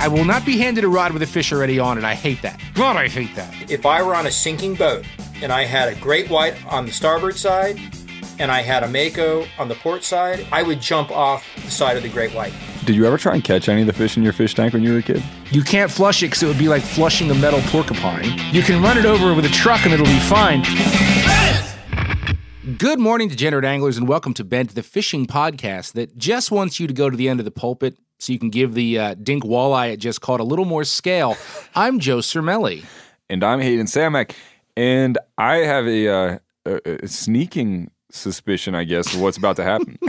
[0.00, 2.04] I will not be handed a rod with a fish already on it.
[2.04, 2.58] I hate that.
[2.72, 3.70] God, I hate that.
[3.70, 5.04] If I were on a sinking boat
[5.42, 7.78] and I had a great white on the starboard side
[8.38, 11.98] and I had a mako on the port side, I would jump off the side
[11.98, 12.54] of the great white.
[12.86, 14.82] Did you ever try and catch any of the fish in your fish tank when
[14.82, 15.22] you were a kid?
[15.50, 18.24] You can't flush it because it would be like flushing a metal porcupine.
[18.54, 20.62] You can run it over with a truck and it'll be fine.
[22.78, 26.86] Good morning, degenerate anglers, and welcome to Bent, the fishing podcast that just wants you
[26.86, 29.42] to go to the end of the pulpit so you can give the uh, dink
[29.44, 31.36] walleye it just caught a little more scale.
[31.74, 32.84] I'm Joe Cermele.
[33.28, 34.32] And I'm Hayden Samek,
[34.76, 39.64] and I have a, uh, a, a sneaking suspicion, I guess, of what's about to
[39.64, 39.98] happen.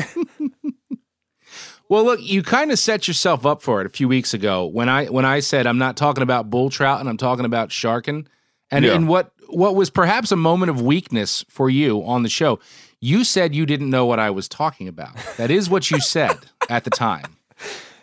[1.90, 4.88] Well, look, you kind of set yourself up for it a few weeks ago when
[4.88, 8.30] I when I said I'm not talking about bull trout and I'm talking about sharking,
[8.72, 8.94] and Yeah.
[8.96, 12.60] in what what was perhaps a moment of weakness for you on the show,
[13.02, 15.18] you said you didn't know what I was talking about.
[15.36, 16.38] That is what you said
[16.70, 17.36] at the time.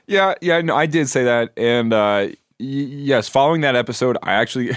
[0.08, 4.32] Yeah, yeah, no, I did say that, and uh, y- yes, following that episode, I
[4.34, 4.76] actually uh,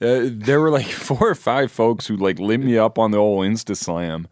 [0.00, 3.44] there were like four or five folks who like lit me up on the old
[3.46, 4.26] Insta Slam,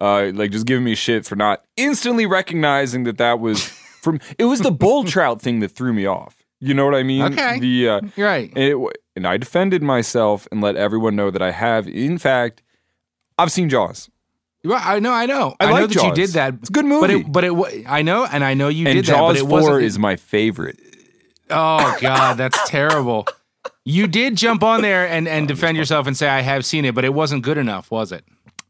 [0.00, 3.64] uh, like just giving me shit for not instantly recognizing that that was
[4.02, 4.20] from.
[4.38, 6.36] It was the bull trout thing that threw me off.
[6.60, 7.22] You know what I mean?
[7.32, 7.58] Okay.
[7.58, 8.52] The uh, You're right.
[8.56, 8.76] It,
[9.16, 12.62] and I defended myself and let everyone know that I have, in fact,
[13.36, 14.08] I've seen Jaws.
[14.64, 16.54] Well, I know, I know, I know like that you did that.
[16.54, 17.20] It's a good but movie.
[17.20, 19.48] it, but it, I know, and I know you and did that, but it 4
[19.48, 19.82] wasn't.
[19.82, 20.78] is my favorite.
[21.50, 23.26] Oh God, that's terrible.
[23.84, 26.94] You did jump on there and, and defend yourself and say I have seen it,
[26.94, 28.24] but it wasn't good enough, was it?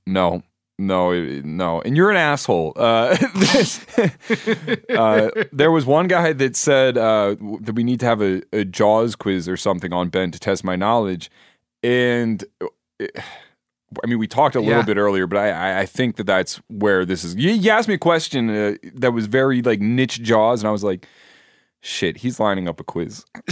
[0.07, 0.43] No,
[0.79, 1.83] no, no.
[1.83, 2.73] And you're an asshole.
[2.75, 3.17] Uh,
[4.91, 8.65] uh, there was one guy that said uh, that we need to have a, a
[8.65, 11.31] Jaws quiz or something on Bent to test my knowledge.
[11.83, 12.43] And
[13.01, 13.07] uh,
[14.03, 14.83] I mean, we talked a little Yeah.
[14.85, 17.35] bit earlier, but I, I, think that that's where this is.
[17.35, 20.73] You, you asked me a question uh, that was very like niche Jaws, and I
[20.73, 21.07] was like,
[21.81, 23.25] shit, he's lining up a quiz.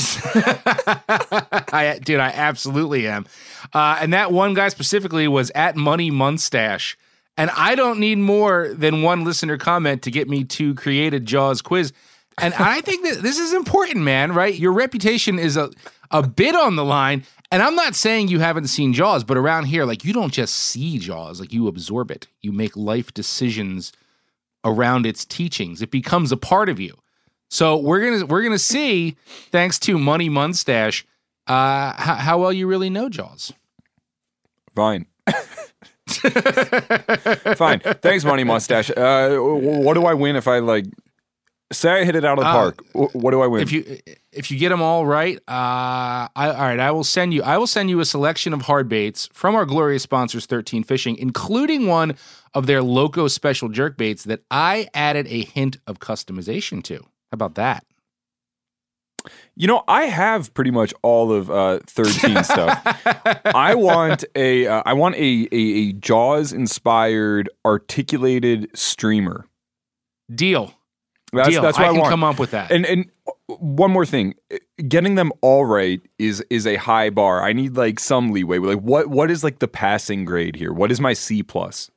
[1.72, 3.26] I, dude, I absolutely am.
[3.72, 6.96] Uh, and that one guy specifically was at Money Mustache.
[7.36, 11.20] And I don't need more than one listener comment to get me to create a
[11.20, 11.92] Jaws quiz.
[12.40, 14.54] And I think that this is important, man, right?
[14.54, 15.70] Your reputation is a,
[16.10, 17.24] a bit on the line.
[17.52, 20.54] And I'm not saying you haven't seen Jaws, but around here, like you don't just
[20.54, 22.28] see Jaws, like you absorb it.
[22.40, 23.92] You make life decisions
[24.64, 25.82] around its teachings.
[25.82, 26.96] It becomes a part of you.
[27.48, 29.16] So we're gonna we're gonna see,
[29.50, 31.04] thanks to Money Mustache,
[31.48, 33.52] uh, how, how well you really know Jaws.
[34.76, 35.06] Fine.
[37.56, 37.80] Fine.
[37.80, 38.90] Thanks, Money Mustache.
[38.90, 40.84] Uh, what do I win if I like
[41.72, 42.84] say I hit it out of the Uh, park?
[43.14, 43.62] What do I win?
[43.62, 43.98] If you
[44.32, 47.58] if you get them all right, uh, I, all right, I will send you I
[47.58, 51.86] will send you a selection of hard baits from our glorious sponsors, Thirteen Fishing, including
[51.86, 52.14] one
[52.54, 56.96] of their Loco special jerk baits that I added a hint of customization to.
[56.96, 57.84] How about that?
[59.54, 62.80] You know, I have pretty much all of uh, thirteen stuff.
[63.44, 69.46] I want a uh, I want a, a a Jaws inspired articulated streamer.
[70.34, 70.72] Deal.
[71.32, 71.62] That's, Deal.
[71.62, 72.10] that's what I I, can want.
[72.10, 72.70] come up with that.
[72.70, 73.10] And and
[73.46, 74.34] one more thing,
[74.88, 77.42] getting them all right is is a high bar.
[77.42, 78.58] I need like some leeway.
[78.58, 80.72] Like what what is like the passing grade here?
[80.72, 81.90] What is my C plus?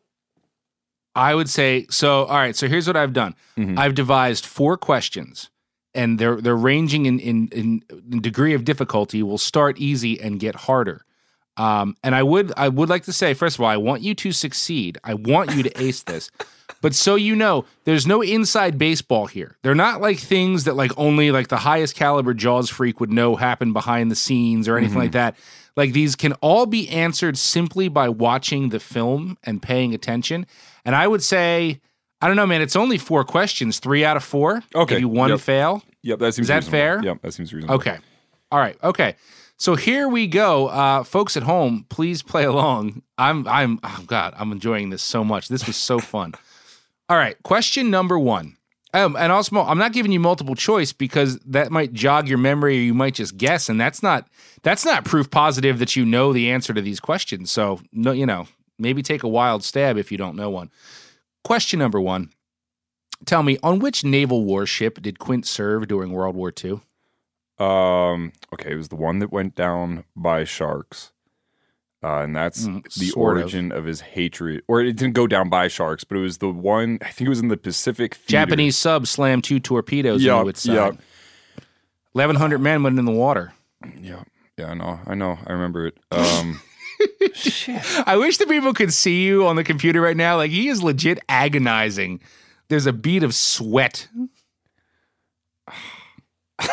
[1.15, 2.25] I would say so.
[2.25, 2.55] All right.
[2.55, 3.35] So here's what I've done.
[3.57, 3.77] Mm-hmm.
[3.77, 5.49] I've devised four questions,
[5.93, 9.21] and they're they're ranging in in, in degree of difficulty.
[9.23, 11.05] Will start easy and get harder.
[11.55, 14.15] Um, and I would I would like to say first of all, I want you
[14.15, 14.97] to succeed.
[15.03, 16.31] I want you to ace this.
[16.83, 19.55] But so you know, there's no inside baseball here.
[19.61, 23.37] They're not like things that like only like the highest caliber Jaws freak would know
[23.37, 25.37] happen behind the scenes or anything like that.
[25.77, 30.45] Like these can all be answered simply by watching the film and paying attention.
[30.83, 31.79] And I would say,
[32.19, 32.61] I don't know, man.
[32.61, 34.61] It's only four questions, three out of four.
[34.75, 35.39] Okay, Give you one yep.
[35.39, 35.83] fail.
[36.01, 36.71] Yep, that seems that reasonable.
[36.71, 37.01] fair?
[37.01, 37.75] Yep, that seems reasonable.
[37.75, 37.97] Okay.
[38.51, 38.77] All right.
[38.83, 39.15] Okay.
[39.55, 41.85] So here we go, uh, folks at home.
[41.87, 43.03] Please play along.
[43.17, 45.47] I'm, I'm, oh God, I'm enjoying this so much.
[45.47, 46.33] This was so fun.
[47.13, 47.37] All right.
[47.43, 48.57] Question number one.
[48.91, 52.79] Um, and also, I'm not giving you multiple choice because that might jog your memory,
[52.79, 54.27] or you might just guess, and that's not
[54.63, 57.51] that's not proof positive that you know the answer to these questions.
[57.51, 58.47] So, no, you know,
[58.79, 60.71] maybe take a wild stab if you don't know one.
[61.43, 62.31] Question number one.
[63.27, 66.81] Tell me, on which naval warship did Quint serve during World War II?
[67.59, 68.31] Um.
[68.51, 71.12] Okay, it was the one that went down by sharks,
[72.03, 73.43] uh, and that's Mm, the sort of.
[73.43, 73.85] origin of.
[73.85, 74.61] his hatred.
[74.67, 76.99] Or it didn't go down by sharks, but it was the one.
[77.01, 78.15] I think it was in the Pacific.
[78.15, 78.29] Theater.
[78.45, 80.73] Japanese sub slammed two torpedoes Yup, into its side.
[80.73, 80.95] yup.
[82.13, 83.53] 1,100 men went in the water.
[83.99, 84.23] Yeah,
[84.57, 85.97] yeah, I know, I know, I remember it.
[86.11, 86.61] Um.
[88.05, 90.37] I wish the people could see you on the computer right now.
[90.37, 92.19] Like, he is legit agonizing.
[92.69, 94.07] There's a bead of sweat.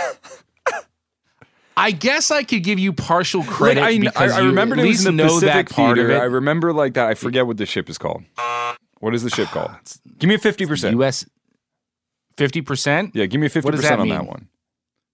[1.77, 4.79] I guess I could give you partial credit Like, I, I, because I you remember
[4.79, 6.21] it was in the Pacific Theater.
[6.21, 7.07] I remember like that.
[7.09, 8.23] I forget what the ship is called.
[8.99, 9.71] What is the ship called?
[10.19, 10.95] Give me a fifty percent.
[10.97, 11.25] U.S.
[12.37, 13.11] 50%?
[13.15, 14.49] Yeah, give me a fifty percent on that one.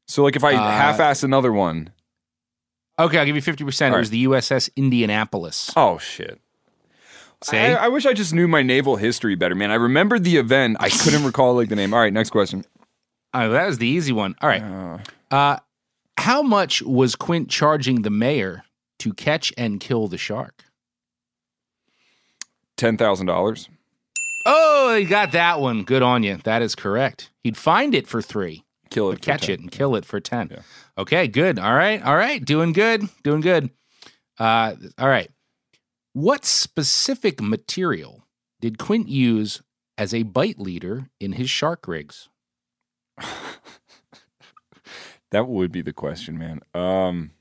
[0.07, 1.91] So like if I Uh, half-ass another one.
[2.99, 3.89] Okay, I'll give you 50%.
[3.89, 5.71] It All was the USS Indianapolis.
[5.77, 6.41] Oh shit.
[7.53, 9.71] I, I wish I just knew my naval history better, man.
[9.71, 10.79] I remembered the event.
[10.81, 11.93] I couldn't recall like the name.
[11.93, 12.65] All right, next question.
[13.35, 14.35] Oh, that was the easy one.
[14.41, 14.63] All right.
[15.31, 15.59] Uh,
[16.19, 18.65] how much was Quint charging the mayor
[19.01, 20.65] to catch and kill the shark?
[22.77, 23.69] Ten thousand dollars.
[24.45, 25.83] Oh, he got that one.
[25.83, 26.37] Good on you.
[26.45, 27.31] That is correct.
[27.43, 29.21] He'd find it for three, Kill it.
[29.21, 29.51] catch 10.
[29.55, 30.51] it and kill it for 10.
[30.53, 30.59] Yeah.
[30.97, 31.59] Okay, good.
[31.59, 32.01] All right.
[32.03, 32.45] All right.
[32.45, 33.03] Doing good.
[33.25, 33.71] Doing good.
[34.39, 35.31] Uh, all right.
[36.13, 38.25] What specific material
[38.61, 39.63] did Quint use
[39.99, 42.29] as a bite leader in his shark rigs?
[45.33, 46.61] That would be the question, man.
[46.75, 47.33] Um,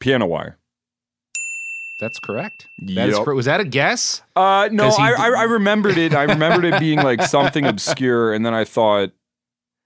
[0.00, 0.56] piano wire.
[2.00, 2.66] That's correct.
[2.94, 3.24] That is Yep.
[3.24, 4.22] cor- was that a guess?
[4.34, 6.14] Uh, no, 'Cause he I, I I remembered it.
[6.14, 9.10] I remembered it being like something obscure, and then I thought,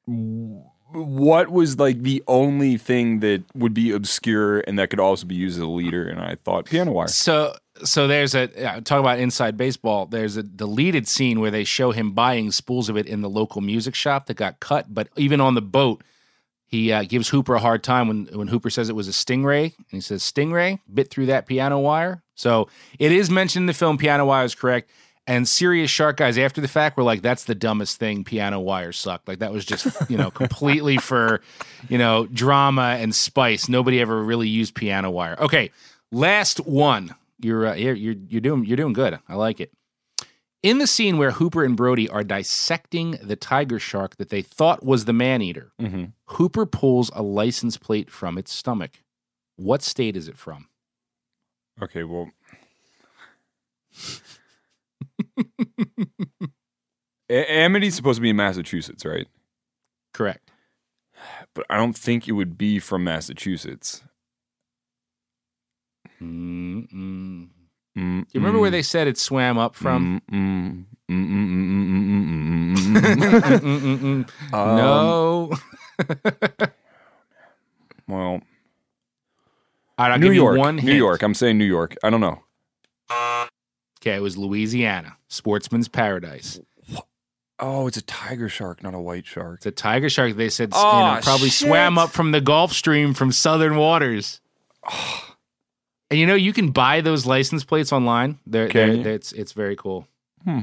[0.06, 0.62] w-
[0.92, 5.34] what was like the only thing that would be obscure and that could also be
[5.34, 6.06] used as a leader?
[6.06, 7.08] And I thought piano wire.
[7.08, 10.06] So so there's a yeah, talk about inside baseball.
[10.06, 13.60] There's a deleted scene where they show him buying spools of it in the local
[13.60, 14.94] music shop that got cut.
[14.94, 16.04] But even on the boat,
[16.74, 19.76] he uh, gives Hooper a hard time when when Hooper says it was a stingray,
[19.76, 22.22] and he says stingray bit through that piano wire.
[22.34, 22.68] So
[22.98, 23.96] it is mentioned in the film.
[23.96, 24.90] Piano wire is correct.
[25.26, 28.24] And serious shark guys after the fact were like, "That's the dumbest thing.
[28.24, 29.28] Piano wire sucked.
[29.28, 31.40] Like that was just you know completely for
[31.88, 33.68] you know drama and spice.
[33.68, 35.36] Nobody ever really used piano wire.
[35.38, 35.70] Okay,
[36.10, 37.14] last one.
[37.40, 39.18] You're uh, you're you're doing you're doing good.
[39.28, 39.70] I like it.
[40.64, 44.82] In the scene where Hooper and Brody are dissecting the tiger shark that they thought
[44.82, 46.14] was the man eater, Mhm.
[46.28, 49.02] Hooper pulls a license plate from its stomach.
[49.56, 50.68] What state is it from?
[51.82, 52.30] Okay, well.
[57.28, 59.28] A- Amity's supposed to be in Massachusetts, right?
[60.14, 60.50] Correct.
[61.54, 64.02] But I don't think it would be from Massachusetts.
[66.22, 67.50] Mm-mm.
[67.96, 68.20] Mm-mm.
[68.22, 70.20] Do you remember where they said it swam up from?
[74.52, 75.52] No.
[78.08, 78.40] well,
[79.96, 80.78] I'll New give York, you one.
[80.78, 80.88] Hint.
[80.88, 81.22] New York.
[81.22, 81.96] I'm saying New York.
[82.02, 82.42] I don't know.
[84.00, 86.60] Okay, it was Louisiana, Sportsman's Paradise.
[87.60, 89.58] Oh, it's a tiger shark, not a white shark.
[89.58, 90.34] It's a tiger shark.
[90.34, 91.68] They said oh, you know, probably shit.
[91.68, 94.40] swam up from the Gulf Stream from southern waters.
[94.90, 95.33] Oh
[96.14, 98.38] and you know you can buy those license plates online.
[98.46, 100.06] They're, they're, they're- it's it's very cool.
[100.44, 100.60] Hmm.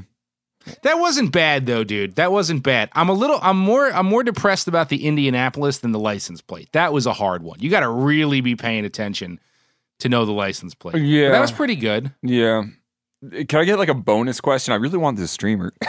[0.84, 2.16] That wasn't bad though, dude.
[2.16, 2.90] That wasn't bad.
[2.94, 3.40] I'm a little.
[3.42, 3.92] I'm more.
[3.92, 6.70] I'm more depressed about the Indianapolis than the license plate.
[6.72, 7.60] That was a hard one.
[7.60, 9.40] You got to really be paying attention
[10.00, 10.94] to know the license plate.
[10.94, 11.32] But Yeah.
[11.32, 12.14] that was pretty good.
[12.22, 12.64] Yeah.
[13.32, 14.72] Can I get like a bonus question?
[14.74, 15.74] I really want this streamer.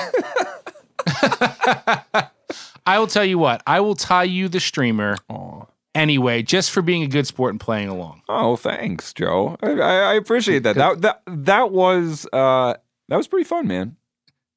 [2.87, 3.63] I will tell you what.
[3.67, 5.65] I will tie you the streamer Aw.
[5.95, 8.23] Anyway, just for being a good sport and playing along.
[8.29, 9.57] Oh, thanks, Joe.
[9.63, 10.77] I, I, appreciate that.
[10.77, 12.75] That that that was uh
[13.09, 13.97] that was pretty fun, man.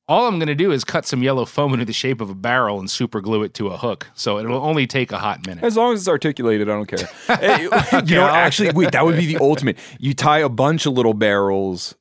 [0.08, 2.36] All I'm going to do is cut some yellow foam into the shape of a
[2.36, 4.08] barrel and super glue it to a hook.
[4.14, 5.64] So it'll only take a hot minute.
[5.64, 7.10] As long as it's articulated, I don't care.
[7.40, 7.70] Hey, you
[8.16, 9.80] know, actually, wait, that would be the ultimate.
[10.00, 11.96] You tie a bunch of little barrels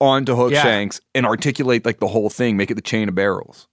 [0.00, 0.62] onto hook Yeah.
[0.62, 3.68] shanks and articulate like the whole thing, make it the chain of barrels.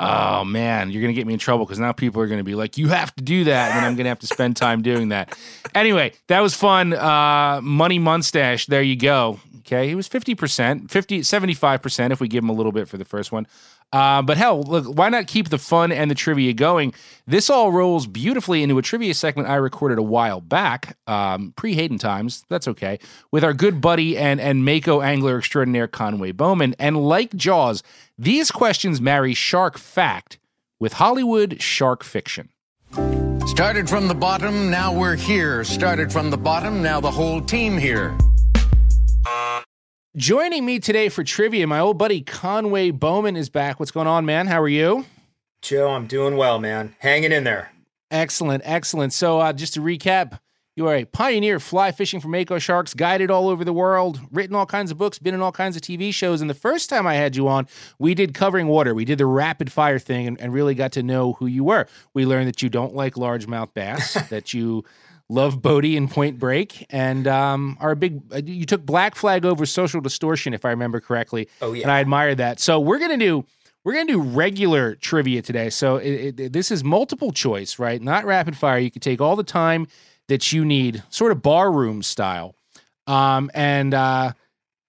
[0.00, 2.78] Oh man, you're gonna get me in trouble because now people are gonna be like,
[2.78, 5.36] "You have to do that," and I'm gonna have to spend time doing that.
[5.72, 6.92] Anyway, that was fun.
[6.92, 9.38] Uh, Money Mustache, there you go.
[9.60, 13.04] Okay, he was 50%, 50, 75% if we give him a little bit for the
[13.04, 13.46] first one.
[13.92, 16.94] Uh, but hell, look, why not keep the fun and the trivia going?
[17.26, 21.74] This all rolls beautifully into a trivia segment I recorded a while back, um, pre
[21.74, 22.44] Hayden times.
[22.48, 23.00] That's okay.
[23.32, 26.74] With our good buddy and and Mako angler extraordinaire Conway Bowman.
[26.78, 27.82] And like Jaws,
[28.16, 30.38] these questions marry shark fact
[30.78, 32.50] with Hollywood shark fiction.
[33.46, 35.64] Started from the bottom, now we're here.
[35.64, 38.16] Started from the bottom, now the whole team here.
[40.16, 43.78] Joining me today for trivia, my old buddy Conway Bowman is back.
[43.78, 44.48] What's going on, man?
[44.48, 45.06] How are you?
[45.62, 46.96] Joe, I'm doing well, man.
[46.98, 47.70] Hanging in there.
[48.10, 49.12] Excellent, excellent.
[49.12, 50.40] So, uh, just to recap,
[50.74, 54.56] you are a pioneer fly fishing for Mako sharks, guided all over the world, written
[54.56, 56.40] all kinds of books, been in all kinds of TV shows.
[56.40, 57.68] And the first time I had you on,
[58.00, 58.96] we did covering water.
[58.96, 61.86] We did the rapid fire thing and, and really got to know who you were.
[62.14, 64.84] We learned that you don't like largemouth bass, that you
[65.30, 68.20] love Bodie and Point Break, and um, are a big.
[68.32, 71.48] uh, You took Black Flag over Social Distortion, if I remember correctly.
[71.62, 71.82] Oh, yeah.
[71.82, 72.60] and I admire that.
[72.60, 73.46] So we're gonna do
[73.84, 75.70] we're gonna do regular trivia today.
[75.70, 78.02] So it, it, this is multiple choice, right?
[78.02, 78.78] Not rapid fire.
[78.78, 79.86] You can take all the time
[80.28, 82.54] that you need, sort of bar room style.
[83.06, 84.32] Um, and uh,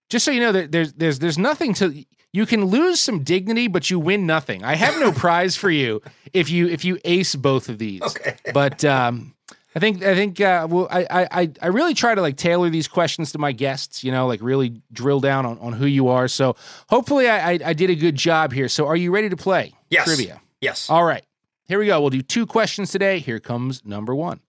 [0.09, 2.03] just so you know, there's there's there's nothing to.
[2.33, 4.63] You can lose some dignity, but you win nothing.
[4.63, 8.01] I have no prize for you if you if you ace both of these.
[8.01, 8.35] Okay.
[8.53, 9.33] But um,
[9.73, 12.87] I think I think uh, well, I, I I really try to like tailor these
[12.87, 14.03] questions to my guests.
[14.03, 16.27] You know, like really drill down on, on who you are.
[16.27, 16.55] So
[16.89, 18.67] hopefully I, I I did a good job here.
[18.67, 20.05] So are you ready to play Yes.
[20.05, 20.41] trivia?
[20.59, 20.89] Yes.
[20.89, 21.23] All right,
[21.65, 22.01] here we go.
[22.01, 23.19] We'll do two questions today.
[23.19, 24.41] Here comes number one.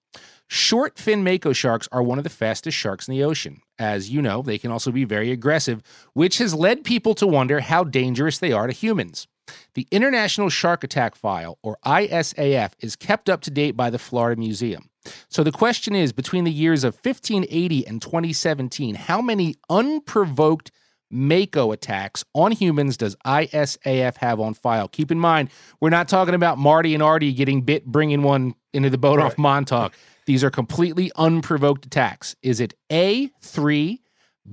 [0.49, 3.63] Short fin mako sharks are one of the fastest sharks in the ocean.
[3.79, 7.61] As you know, they can also be very aggressive, which has led people to wonder
[7.61, 9.27] how dangerous they are to humans.
[9.75, 14.39] The International Shark Attack File, or ISAF, is kept up to date by the Florida
[14.39, 14.91] Museum.
[15.29, 20.71] So the question is between the years of 1580 and 2017, how many unprovoked
[21.11, 24.89] Mako attacks on humans does ISAF have on file?
[24.89, 28.89] Keep in mind, we're not talking about Marty and Artie getting bit, bringing one into
[28.91, 29.93] the boat off Montauk.
[30.25, 32.37] These are completely unprovoked attacks.
[32.43, 33.99] Is it A3,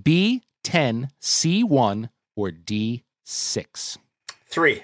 [0.01, 0.41] B10,
[1.22, 3.98] C1, or D6?
[4.48, 4.84] Three.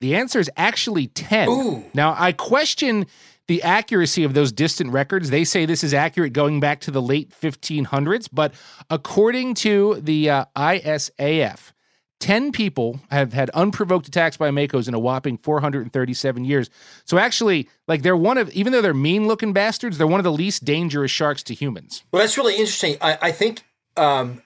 [0.00, 1.48] The answer is actually 10.
[1.48, 1.84] Ooh.
[1.94, 3.06] Now, I question
[3.48, 5.30] the accuracy of those distant records.
[5.30, 8.54] They say this is accurate going back to the late 1500s, but
[8.90, 11.72] according to the uh, ISAF,
[12.18, 16.70] 10 people have had unprovoked attacks by Makos in a whopping 437 years.
[17.04, 20.24] So actually, like they're one of, even though they're mean looking bastards, they're one of
[20.24, 22.04] the least dangerous sharks to humans.
[22.10, 22.96] Well, that's really interesting.
[23.00, 23.64] I, I think
[23.98, 24.42] um,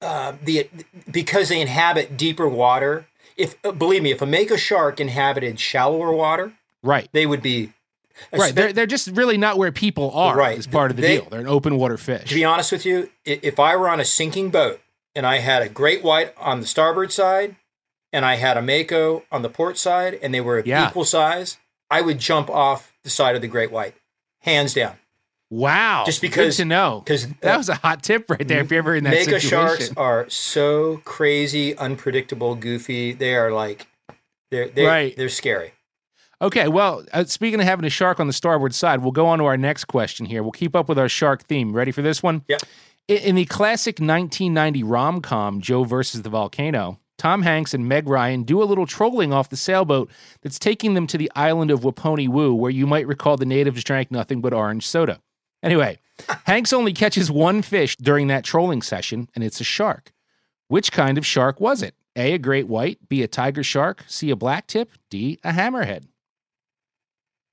[0.00, 0.68] uh, the
[1.10, 3.06] because they inhabit deeper water.
[3.36, 7.08] If believe me, if a mako shark inhabited shallower water, Right.
[7.12, 7.72] they would be
[8.32, 8.54] Right.
[8.54, 10.58] They're, they're just really not where people are Right.
[10.58, 11.28] as part of the They- deal.
[11.30, 12.28] They're an open water fish.
[12.28, 14.80] To be honest with you, if I were on a sinking boat
[15.14, 17.56] and I had a great white on the starboard side
[18.12, 20.88] and I had a mako on the port side and they were Yeah.
[20.88, 21.58] equal size,
[21.90, 23.94] I would jump off the side of the great white,
[24.40, 24.96] hands down.
[25.50, 26.02] wow.
[26.04, 27.04] Just because- Good to know.
[27.06, 29.24] 'cause, that uh, was a hot tip right there if you're ever in that Mako
[29.38, 29.48] situation.
[29.48, 33.12] sharks are so crazy, unpredictable, goofy.
[33.12, 33.86] They are like
[34.50, 35.16] they're they're, Right.
[35.16, 35.72] they're scary.
[36.42, 39.38] Okay, well, uh, speaking of having a shark on the starboard side, we'll go on
[39.38, 40.42] to our next question here.
[40.42, 41.72] We'll keep up with our shark theme.
[41.72, 42.44] Ready for this one?
[42.46, 42.58] Yeah.
[43.08, 48.06] I- In the classic 1990 rom com, Joe versus the Volcano, Tom Hanks and Meg
[48.06, 50.10] Ryan do a little trolling off the sailboat
[50.42, 53.82] that's taking them to the island of Waponi Woo, where you might recall the natives
[53.82, 55.20] drank nothing but orange soda.
[55.62, 55.98] Anyway,
[56.44, 60.12] Hanks only catches one fish during that trolling session, and it's a shark.
[60.68, 61.94] Which kind of shark was it?
[62.14, 66.04] A, a great white, B, a tiger shark, C, a black tip, D, a hammerhead.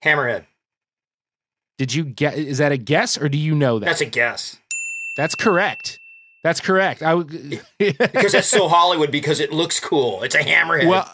[0.03, 0.45] Hammerhead.
[1.77, 2.35] Did you get?
[2.37, 3.85] Is that a guess or do you know that?
[3.85, 4.57] That's a guess.
[5.17, 5.99] That's correct.
[6.43, 7.01] That's correct.
[7.01, 7.61] I would.
[7.79, 10.23] Because that's so Hollywood because it looks cool.
[10.23, 10.87] It's a hammerhead.
[10.87, 11.11] well,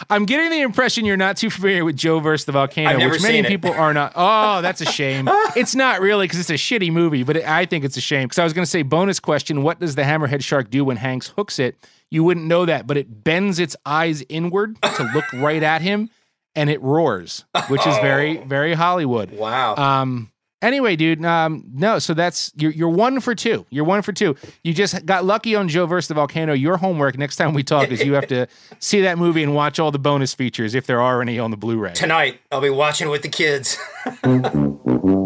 [0.10, 3.42] I'm getting the impression you're not too familiar with Joe versus the volcano, which many
[3.42, 4.12] people are not.
[4.16, 5.28] Oh, that's a shame.
[5.56, 8.28] it's not really because it's a shitty movie, but it, I think it's a shame
[8.28, 10.98] because I was going to say bonus question: What does the hammerhead shark do when
[10.98, 11.76] Hanks hooks it?
[12.10, 16.10] You wouldn't know that, but it bends its eyes inward to look right at him,
[16.56, 19.30] and it roars, which is very very Hollywood.
[19.30, 19.76] Wow.
[19.76, 20.32] Um.
[20.62, 21.24] Anyway, dude.
[21.24, 21.64] Um.
[21.72, 21.98] No.
[21.98, 23.66] So that's you're you're one for two.
[23.70, 24.34] You're one for two.
[24.64, 26.54] You just got lucky on Joe versus the volcano.
[26.54, 28.46] Your homework next time we talk is you have to
[28.80, 31.56] see that movie and watch all the bonus features if there are any on the
[31.56, 31.92] Blu-ray.
[31.92, 33.78] Tonight, I'll be watching with the kids.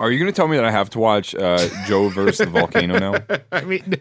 [0.00, 2.46] Are you going to tell me that I have to watch uh, Joe versus the
[2.52, 3.38] volcano now?
[3.52, 3.96] I mean,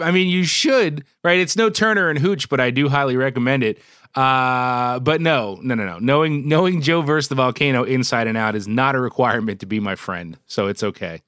[0.00, 1.38] I mean, you should, right?
[1.38, 3.78] It's no Turner and Hooch, but I do highly recommend it.
[4.14, 5.98] Uh, but no, no, no, no.
[5.98, 9.78] Knowing knowing Joe versus the volcano inside and out is not a requirement to be
[9.78, 10.38] my friend.
[10.46, 11.20] So it's okay.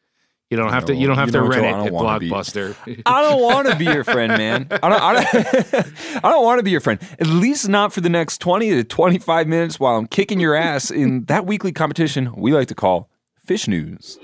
[0.51, 0.95] You don't have to.
[0.95, 1.69] You don't have You to know rent Joe?
[1.69, 3.03] it I don't at wanna be- Blockbuster.
[3.05, 4.69] I don't want to be your friend, man.
[4.71, 5.03] I don't.
[5.03, 5.87] I don't,
[6.25, 6.99] I don't want to be your friend.
[7.21, 10.91] At least not for the next twenty to twenty-five minutes while I'm kicking your ass
[10.91, 13.11] in that weekly competition we like to call
[13.49, 14.19] Fish News.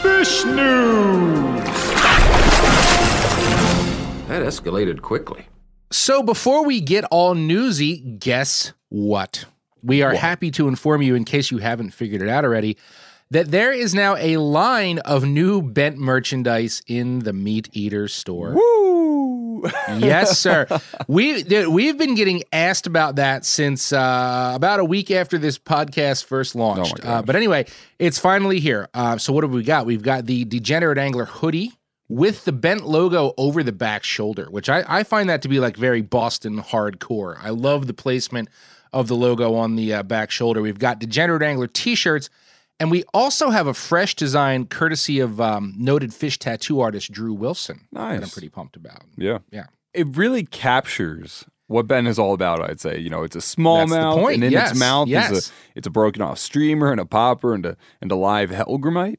[0.00, 1.64] Fish news.
[4.28, 5.48] That escalated quickly.
[5.90, 9.44] So before we get all newsy, guess what?
[9.82, 12.76] We are happy to inform you, in case you haven't figured it out already,
[13.32, 18.52] that there is now a line of new bent merchandise in the MeatEater store.
[18.52, 19.07] Woo!
[19.98, 20.66] Yes, sir.
[21.06, 25.58] We dude, we've been getting asked about that since uh, about a week after this
[25.58, 27.00] podcast first launched.
[27.04, 27.66] Oh uh, but anyway,
[27.98, 28.88] it's finally here.
[28.94, 29.86] Uh, so what have we got?
[29.86, 31.72] We've got the Degenerate Angler hoodie
[32.08, 35.60] with the bent logo over the back shoulder, which I, I find that to be
[35.60, 37.36] like very Boston hardcore.
[37.42, 38.48] I love the placement
[38.92, 40.62] of the logo on the uh, back shoulder.
[40.62, 42.30] We've got Degenerate Angler t-shirts.
[42.80, 47.34] And we also have a fresh design courtesy of um, noted fish tattoo artist Drew
[47.34, 47.88] Wilson.
[47.92, 49.02] That I'm pretty pumped about.
[49.16, 49.38] Yeah.
[49.50, 49.66] Yeah.
[49.94, 52.98] It really captures what Bent is all about, I'd say.
[52.98, 55.48] You know, it's a That's smallmouth, the point, and in yes, its mouth is yes.
[55.48, 59.18] a it's a broken off streamer and a popper and a and a live hellgrammite.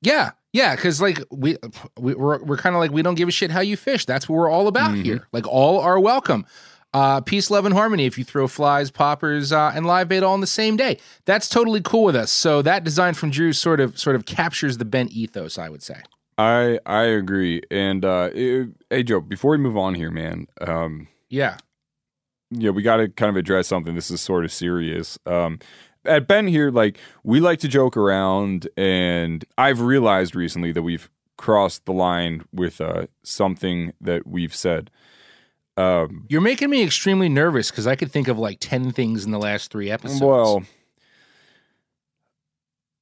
[0.00, 1.56] Yeah, yeah, because like we,
[1.98, 4.04] we we're we're kind of like we don't give a shit how you fish.
[4.04, 5.26] That's what we're all about here.
[5.32, 6.46] Like all are welcome.
[6.94, 8.04] Uh, peace, love, and harmony.
[8.04, 11.48] If you throw flies, poppers, uh, and live bait all on the same day, that's
[11.48, 12.30] totally cool with us.
[12.30, 15.82] So that design from Drew sort of sort of captures the bent ethos, I would
[15.82, 16.02] say.
[16.38, 17.62] I I agree.
[17.70, 21.56] And uh it- hey Joe, before we move on here, man, um Yeah,
[22.50, 23.94] yeah, we got to kind of address something.
[23.94, 25.18] This is sort of serious.
[25.24, 25.58] Um,
[26.04, 31.08] at Bent here, like we like to joke around, and I've realized recently that we've
[31.38, 34.90] crossed the line with uh, something that we've said.
[35.76, 39.30] Um, you're making me extremely nervous because I could think of like ten things in
[39.30, 40.20] the last three episodes.
[40.20, 40.62] well,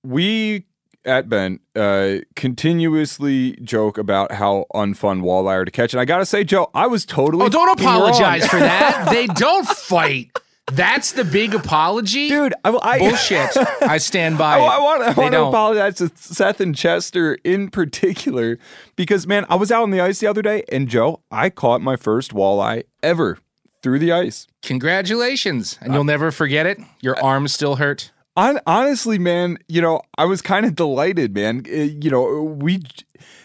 [0.04, 0.66] we
[1.04, 6.26] at Bent uh, continuously joke about how unfun walleye are to catch, and I gotta
[6.26, 7.96] say, Joe, I was totally oh, don't fucking wrong.
[7.96, 9.09] apologize for that.
[9.11, 10.30] they don't fight.
[10.72, 12.54] That's the big apology, dude.
[12.64, 13.56] I, I Bullshit.
[13.83, 14.59] I stand by.
[14.59, 14.61] I.
[14.61, 18.59] I want, I want to apologize to Seth and Chester in particular
[18.96, 21.80] because, man, I was out on the ice the other day, and Joe, I caught
[21.80, 23.38] my first walleye ever
[23.83, 24.46] through the ice.
[24.62, 25.78] Congratulations.
[25.80, 26.78] And you'll never forget it.
[27.00, 28.12] Your arms still hurt.
[28.37, 31.64] Hon- honestly, man, you know, I was kind of delighted, man.
[31.66, 32.83] Uh, you know, we.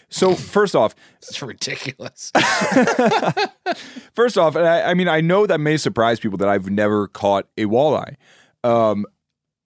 [0.08, 2.30] So first off, It's ridiculous.
[4.14, 7.08] First off, and I, I mean, I know that may surprise people that I've never
[7.08, 8.14] caught a walleye.
[8.64, 9.04] Um,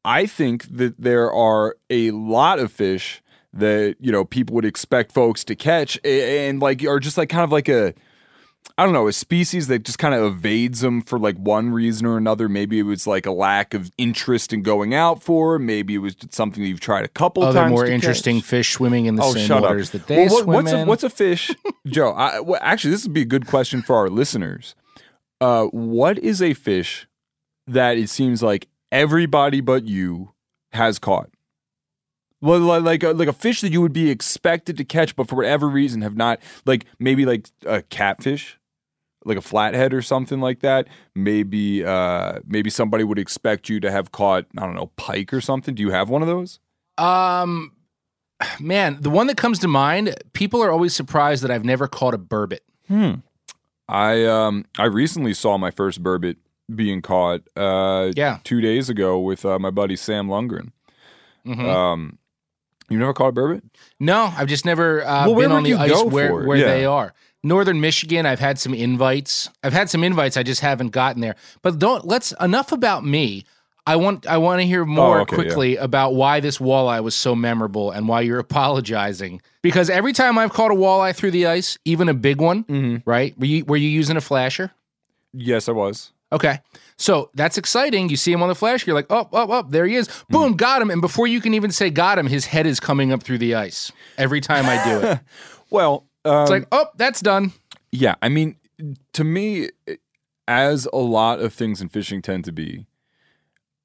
[0.04, 3.22] I think that there are a lot of fish
[3.52, 7.28] that you know people would expect folks to catch, a- and like are just like
[7.28, 7.94] kind of like a,
[8.78, 12.06] I don't know, a species that just kind of evades them for like one reason
[12.06, 12.48] or another.
[12.48, 15.58] Maybe it was like a lack of interest in going out for.
[15.58, 17.56] Maybe it was something that you've tried a couple times.
[17.56, 17.72] Other times.
[17.72, 18.44] more interesting catch.
[18.46, 19.92] fish swimming in the Oh, same shut waters up.
[19.92, 20.80] that they Well, what- swim what's in.
[20.80, 21.50] A, what's a fish,
[21.86, 22.12] Joe?
[22.12, 24.74] I, well, actually, this would be a good question for our listeners.
[25.42, 27.06] Uh, what is a fish
[27.66, 30.32] that it seems like everybody but you
[30.72, 31.28] has caught?
[32.42, 35.34] Well, like a, like a fish that you would be expected to catch, but for
[35.36, 36.40] whatever reason have not.
[36.64, 38.58] Like maybe like a catfish,
[39.26, 40.88] like a flathead or something like that.
[41.14, 44.46] Maybe uh, maybe somebody would expect you to have caught.
[44.56, 45.74] I don't know, pike or something.
[45.74, 46.60] Do you have one of those?
[46.96, 47.72] um,
[48.58, 52.14] man, the one that comes to mind, people are always surprised that I've never caught
[52.14, 52.60] a burbot.
[52.88, 53.12] Hmm.
[53.88, 56.36] I um I recently saw my first burbot
[56.74, 58.38] being caught uh Yeah.
[58.44, 60.70] two days ago with uh, my buddy Sam Lundgren.
[61.46, 61.64] Mhm.
[61.66, 62.18] Um,
[62.90, 63.62] you never caught a burbot?
[63.98, 66.66] No, I've just never uh, Well, been on the ice where, where Yeah.
[66.66, 67.14] they are.
[67.42, 69.48] Northern Michigan, I've had some invites.
[69.64, 70.36] I've had some invites.
[70.36, 71.36] I just haven't gotten there.
[71.62, 73.46] But don't let's enough about me.
[73.86, 77.14] I want I want to hear more Oh, okay, quickly about why this walleye was
[77.14, 78.38] so memorable and why you're
[78.80, 79.40] apologizing.
[79.62, 83.08] Because every time I've caught a walleye through the ice, even a big one, Mm-hmm.
[83.08, 83.36] right?
[83.38, 84.72] Were you were you using a flasher?
[85.32, 86.12] Yes, I was.
[86.32, 86.60] Okay.
[87.00, 88.10] So that's exciting.
[88.10, 90.06] You see him on the flash, you're like, oh, oh, oh, there he is.
[90.06, 90.28] Mm.
[90.28, 90.90] Boom, got him.
[90.90, 93.54] And before you can even say got him, his head is coming up through the
[93.54, 95.20] ice every time I do it.
[95.72, 97.52] Well, it's like, oh, that's done.
[97.92, 98.56] Yeah, I mean,
[99.12, 99.68] to me,
[100.48, 102.88] as a lot of things in fishing tend to be,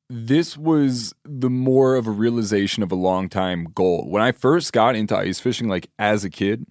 [0.10, 4.10] this was the more of a realization of a long time goal.
[4.10, 6.66] When I first got into ice fishing, like as a kid,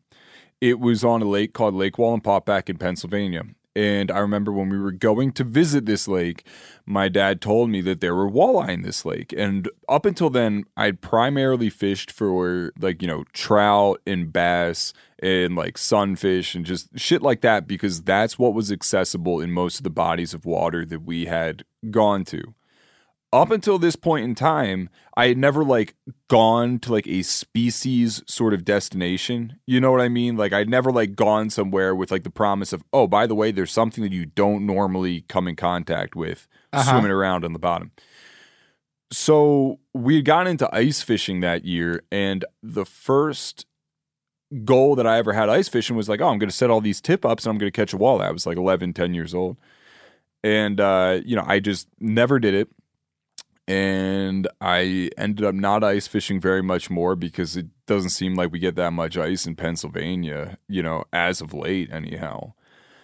[0.61, 3.45] it was on a lake called Lake Wallenpaupack in Pennsylvania.
[3.77, 6.47] And I remember when we were going to visit this lake,
[6.87, 9.35] my dad told me that there were walleye in this lake.
[9.37, 15.57] And up until then, I'd primarily fished for like, you know, trout and bass and
[15.57, 19.85] like sunfish and just shit like that because that's what was accessible in most of
[19.85, 22.55] the bodies of water that we had gone to
[23.35, 25.97] up until this point in time, I had never like
[26.29, 29.59] gone to like a species sort of destination.
[29.67, 30.37] You know what I mean?
[30.37, 33.51] Like I'd never like gone somewhere with like the promise of, oh, by the way,
[33.51, 36.47] there's something that you don't normally come in contact with
[36.85, 37.91] swimming around on the bottom.
[39.13, 43.67] So we had gotten into ice fishing that year, and the first
[44.65, 46.81] goal that I ever had ice fishing was like, oh, I'm going to set all
[46.81, 48.27] these tip ups and I'm going to catch a walleye.
[48.27, 49.57] I was like 11, 10 years old.
[50.45, 52.69] And, uh, you know, I just never did it
[53.67, 58.53] and I ended up not ice fishing very much more because it doesn't seem like
[58.53, 62.53] we get that much ice in Pennsylvania, you know, as of late, anyhow.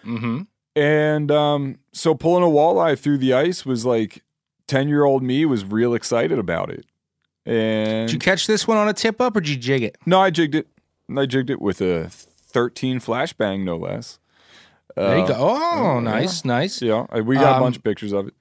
[0.05, 0.41] Mm-hmm.
[0.75, 4.23] And um, so pulling a walleye through the ice was like
[4.67, 6.85] 10 year old me was real excited about it.
[7.45, 9.97] And Did you catch this one on a tip up or did you jig it?
[10.05, 10.67] no, I jigged it.
[11.15, 14.19] I jigged it with a 13 flashbang, no less.
[14.95, 15.35] There you Uh, go.
[15.39, 16.81] Oh, nice, nice.
[16.81, 18.33] Yeah, we got a Um, bunch of pictures of it.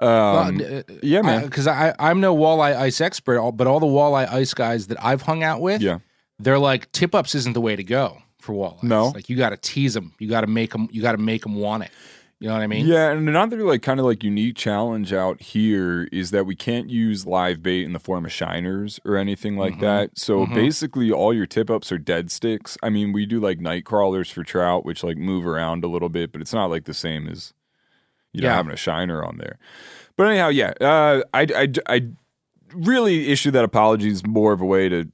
[0.00, 0.60] Um,
[1.02, 1.44] yeah, man.
[1.44, 5.22] Because I, I'm no walleye ice expert, but all the walleye ice guys that I've
[5.22, 5.98] hung out with, yeah.
[6.38, 8.82] they're like tip ups isn't the way to go for walleyes.
[8.82, 9.06] No.
[9.08, 10.14] like you got to tease them.
[10.18, 10.88] You got to make them.
[10.92, 11.90] You got to make them want it.
[12.40, 12.86] You know what I mean?
[12.86, 16.88] Yeah, and another like kind of like unique challenge out here is that we can't
[16.88, 19.80] use live bait in the form of shiners or anything like Mhm.
[19.80, 20.10] that.
[20.16, 20.54] So Mhm.
[20.54, 22.78] basically, all your tip ups are dead sticks.
[22.80, 26.08] I mean, we do like night crawlers for trout, which like move around a little
[26.08, 27.54] bit, but it's not like the same as
[28.32, 28.54] you know Yeah.
[28.56, 29.58] having a shiner on there.
[30.16, 32.06] But anyhow, yeah, uh, I I I
[32.74, 35.08] really issue that apology is more of a way to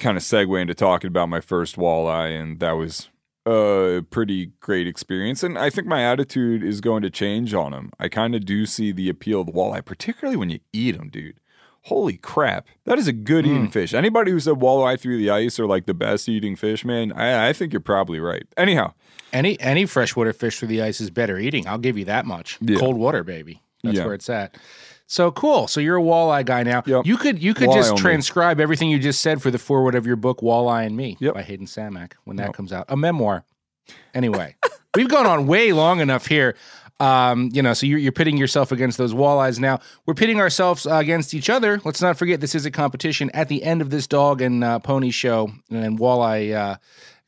[0.00, 3.08] kind of segue into talking about my first walleye, and that was
[3.46, 5.42] a pretty great experience.
[5.42, 7.90] And I think my attitude is going to change on them.
[8.00, 11.08] I kind of do see the appeal of the walleye, particularly when you eat them,
[11.10, 11.36] dude.
[11.82, 12.66] Holy crap.
[12.84, 13.94] That is a good eating fish.
[13.94, 17.50] Anybody who said walleye through the ice are like the best eating fish, man, I,
[17.50, 18.42] I think you're probably right.
[18.56, 18.94] Anyhow,
[19.32, 21.66] Any any freshwater fish through the ice is better eating.
[21.66, 22.58] I'll give you that much.
[22.60, 22.78] Yeah.
[22.78, 23.60] Cold water, baby.
[23.82, 24.04] That's Yeah.
[24.04, 24.56] where it's at.
[25.08, 25.68] So cool.
[25.68, 26.82] So you're a walleye guy now.
[26.84, 27.06] Yep.
[27.06, 30.06] You could you could Walleye just transcribe everything you just said for the foreword of
[30.06, 31.34] your book Walleye and Me Yep.
[31.34, 32.86] by Hayden Samek when that comes out.
[32.88, 33.44] A memoir.
[34.14, 34.56] Anyway,
[34.96, 36.56] we've gone on way long enough here.
[36.98, 39.80] Um, you know, so you're, you're pitting yourself against those walleyes now.
[40.06, 41.78] We're pitting ourselves uh, against each other.
[41.84, 43.30] Let's not forget this is a competition.
[43.34, 46.76] At the end of this dog and uh, pony show and walleye uh,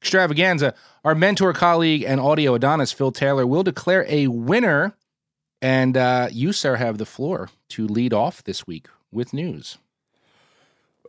[0.00, 0.74] extravaganza,
[1.08, 4.94] our mentor, colleague, and audio Adonis, Phil Taylor, will declare a winner.
[5.62, 9.78] And uh, you, sir, have the floor to lead off this week with news.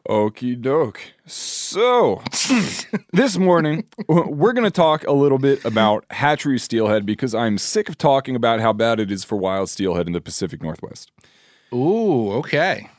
[0.07, 1.01] Okie doke.
[1.25, 2.23] So,
[3.11, 7.89] this morning, we're going to talk a little bit about hatchery steelhead because I'm sick
[7.89, 11.11] of talking about how bad it is for wild steelhead in the Pacific Northwest.
[11.73, 12.89] Ooh, okay.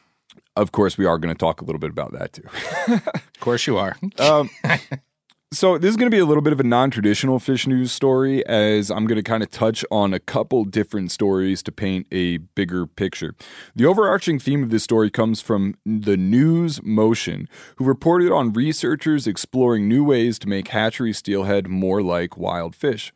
[0.55, 2.45] Of course, we are going to talk a little bit about that too.
[3.41, 3.97] Of course you are.
[4.19, 4.51] Um,
[5.53, 8.47] so this is going to be a little bit of a non-traditional fish news story,
[8.47, 12.37] as I'm going to kind of touch on a couple different stories to paint a
[12.37, 13.35] bigger picture.
[13.75, 19.27] The overarching theme of this story comes from the News Motion, who reported on researchers
[19.27, 23.13] exploring new ways to make hatchery steelhead more like wild fish.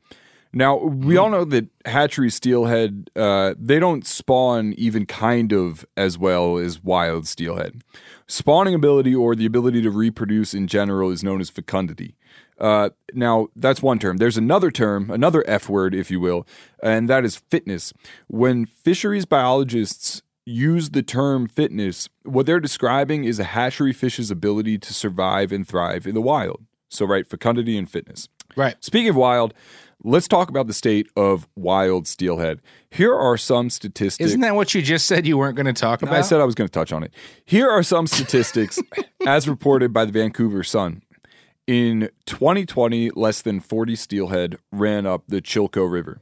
[0.53, 6.17] Now we all know that hatchery steelhead uh, they don't spawn even kind of as
[6.17, 7.83] well as wild steelhead.
[8.29, 12.15] Spawning ability or the ability to reproduce in general is known as fecundity.
[12.59, 14.19] Uh, now that's one term.
[14.19, 16.47] There's another term, another F word, if you will,
[16.83, 17.93] and that is fitness.
[18.29, 24.79] When fisheries biologists use the term fitness, what they're describing is a hatchery fish's ability
[24.79, 26.65] to survive and thrive in the wild.
[26.89, 28.29] So, right, fecundity and fitness.
[28.57, 28.77] Right.
[28.85, 29.53] Speaking of wild,
[30.05, 32.61] let's talk about the state of wild steelhead.
[32.91, 34.29] Here are some statistics.
[34.29, 36.15] Isn't that what you just said you weren't going to talk about?
[36.15, 37.13] I said I was going to touch on it.
[37.45, 38.79] Here are some statistics
[39.27, 41.03] as reported by the Vancouver Sun.
[41.67, 46.21] In 2020, less than 40 steelhead ran up the Chilko River.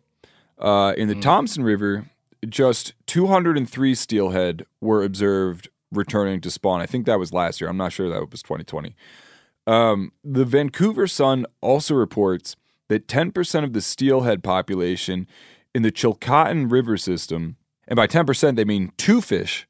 [0.59, 2.11] Uh, in the Thompson River,
[2.49, 6.81] just 203 steelhead were observed returning to spawn.
[6.81, 7.69] I think that was last year.
[7.69, 8.95] I'm not sure that was 2020.
[9.67, 12.57] Um, the Vancouver Sun also reports
[12.89, 15.27] that 10% of the steelhead population
[15.75, 17.57] in the Chilcotin River system,
[17.89, 19.67] and by 10% they mean two fish,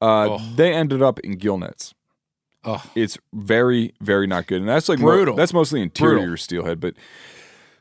[0.00, 1.94] uh, they ended up in gill nets.
[2.64, 2.84] Oh.
[2.94, 4.60] It's very, very not good.
[4.60, 5.34] And that's like Brutal.
[5.36, 6.36] that's mostly interior Brutal.
[6.36, 6.80] steelhead.
[6.80, 6.94] But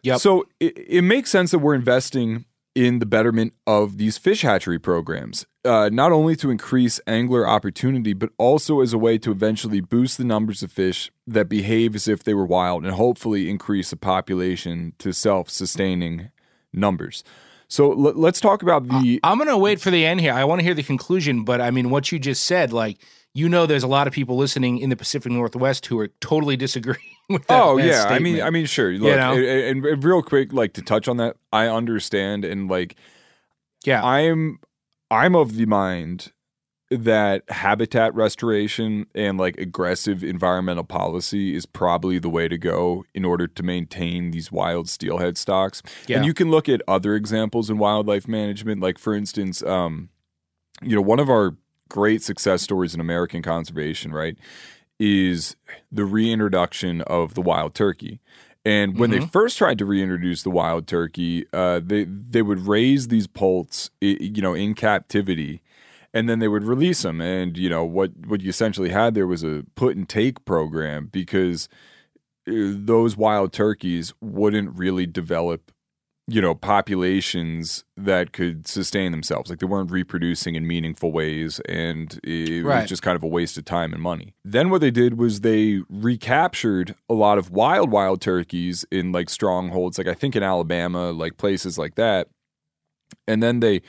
[0.03, 0.17] yeah.
[0.17, 4.79] so it, it makes sense that we're investing in the betterment of these fish hatchery
[4.79, 9.81] programs, uh, not only to increase angler opportunity, but also as a way to eventually
[9.81, 13.89] boost the numbers of fish that behave as if they were wild and hopefully increase
[13.89, 16.29] the population to self sustaining
[16.71, 17.23] numbers.
[17.67, 19.19] So l- let's talk about the.
[19.23, 20.33] I'm gonna wait for the end here.
[20.33, 22.97] I want to hear the conclusion, but I mean, what you just said, like
[23.33, 26.57] you know, there's a lot of people listening in the Pacific Northwest who are totally
[26.57, 27.61] disagreeing with that.
[27.61, 28.41] Oh yeah, I mean.
[28.41, 28.91] I mean, sure.
[28.93, 29.33] Look, know?
[29.33, 32.95] and, and- and real quick, like to touch on that, I understand, and like,
[33.85, 34.59] yeah, I'm,
[35.11, 36.31] I'm of the mind
[36.91, 43.23] that habitat restoration and like aggressive environmental policy is probably the way to go in
[43.23, 45.83] order to maintain these wild steelhead stocks.
[46.07, 46.17] Yeah.
[46.17, 50.09] And you can look at other examples in wildlife management, like for instance, um,
[50.81, 51.55] you know, one of our
[51.89, 54.37] great success stories in American conservation, right,
[54.99, 55.55] is
[55.91, 58.19] the reintroduction of the wild turkey.
[58.65, 63.07] And when they first tried to reintroduce the wild turkey, uh, they they would raise
[63.07, 65.61] these poults, you know, in captivity,
[66.13, 67.21] and then they would release them.
[67.21, 71.07] And you know what what you essentially had there was a put and take program
[71.07, 71.69] because
[72.47, 75.71] uh, those wild turkeys wouldn't really develop
[76.31, 82.19] you know populations that could sustain themselves like they weren't reproducing in meaningful ways and
[82.23, 82.81] it Right.
[82.81, 85.41] was just kind of a waste of time and money then what they did was
[85.41, 90.43] they recaptured a lot of wild wild turkeys in like strongholds like i think in
[90.43, 92.27] alabama like places like that
[93.27, 93.81] and then they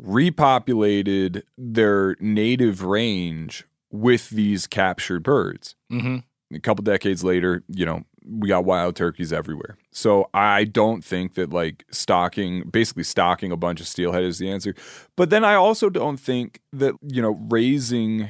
[0.00, 6.22] repopulated their native range with these captured birds Mhm.
[6.54, 9.78] a couple decades later, you know, we got wild turkeys everywhere.
[9.90, 14.50] So I don't think that like stocking, basically stocking a bunch of steelhead is the
[14.50, 14.74] answer.
[15.16, 18.28] But then I also don't think that you know raising.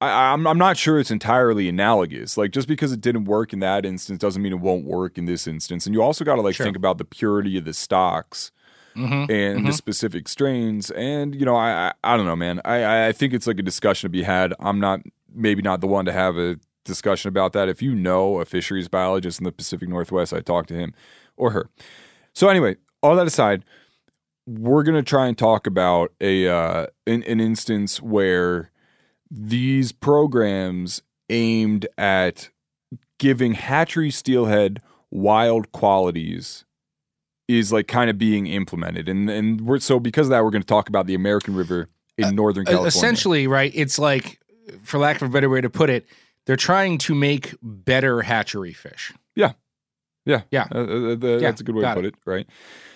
[0.00, 2.36] I, I'm I'm not sure it's entirely analogous.
[2.36, 5.24] Like just because it didn't work in that instance doesn't mean it won't work in
[5.24, 5.86] this instance.
[5.86, 6.64] And you also got to like Sure.
[6.64, 8.52] think about the purity of the stocks
[8.96, 9.28] Mhm.
[9.30, 9.74] and the Mhm.
[9.74, 10.90] specific strains.
[10.92, 12.60] And you know, I, I I don't know, man.
[12.64, 14.54] I- I I think it's like a discussion to be had.
[14.60, 15.00] I'm not
[15.34, 16.56] maybe not the one to have a
[16.88, 17.68] discussion about that.
[17.68, 20.92] If you know a fisheries biologist in the Pacific Northwest, I talk to him
[21.36, 21.68] or her.
[22.32, 23.64] So anyway, all that aside,
[24.46, 28.72] we're gonna try and talk about a uh, an, an instance where
[29.30, 32.48] these programs aimed at
[33.18, 36.64] giving hatchery steelhead wild qualities
[37.46, 40.62] is like kind of being implemented and and we're so because of that we're going
[40.62, 42.88] to talk about the American River in northern Uh, California.
[42.88, 43.70] essentially, right?
[43.74, 44.40] It's like,
[44.82, 46.06] for lack of a better way to put it,
[46.48, 49.12] they're trying to make better hatchery fish.
[49.36, 49.52] Yeah.
[50.26, 50.42] Yeah.
[50.50, 50.66] Yeah.
[50.74, 52.14] Uh, uh, the- Yeah, That's a good way to put it.
[52.14, 52.46] it, right?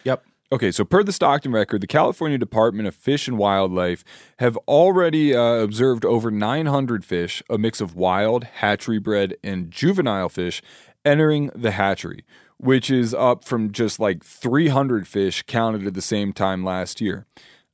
[0.03, 0.25] Yep.
[0.51, 4.05] Okay, so per the Stockton record, the California Department of Fish and Wildlife
[4.38, 10.29] have already uh, observed over 900 fish, a mix of wild, hatchery bred, and juvenile
[10.29, 10.61] fish,
[11.07, 12.25] entering the hatchery,
[12.59, 17.25] which is up from just like 300 fish counted at the same time last year.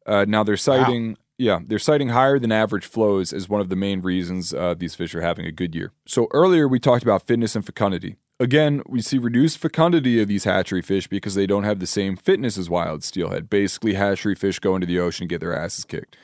[0.07, 1.17] Uh, now they're citing.
[1.38, 4.96] Yeah, they're citing higher than average flows as one of the main reasons uh, these
[4.96, 5.92] fish are having a good year.
[6.07, 8.16] So earlier we talked about fitness and fecundity.
[8.40, 12.16] Again, we see reduced fecundity of these hatchery fish because they don't have the same
[12.16, 13.48] fitness as wild steelhead.
[13.51, 16.16] Basically, hatchery fish go into the ocean and get their asses kicked.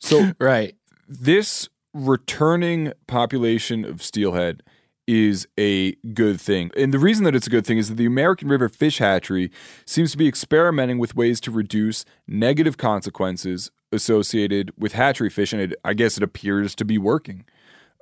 [0.00, 0.74] so Right.
[1.08, 4.62] this returning population of steelhead
[5.08, 6.70] is a good thing.
[6.76, 9.50] And the reason that it's a good thing is that the American River Fish Hatchery
[9.86, 15.62] seems to be experimenting with ways to reduce negative consequences associated with hatchery fish, and
[15.62, 17.46] it, I guess it appears to be working.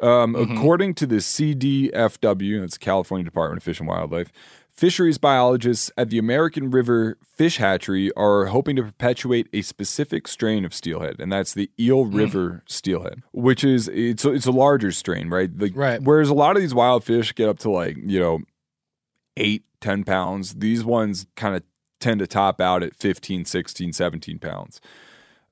[0.03, 4.33] Um, According to the CDFW, that's California Department of Fish and Wildlife,
[4.77, 10.65] fisheries biologists at the American River Fish Hatchery are hoping to perpetuate a specific strain
[10.65, 12.15] of steelhead, and that's the Eel mm.
[12.15, 15.51] River steelhead, which is it's a, it's a larger strain, right?
[15.57, 16.03] Like, Right.
[16.03, 18.41] Whereas a lot of these wild fish get up to like you know
[19.37, 21.63] eight, 10 pounds, these ones kind of
[22.01, 24.81] tend to top out at 15, 16, 17 pounds.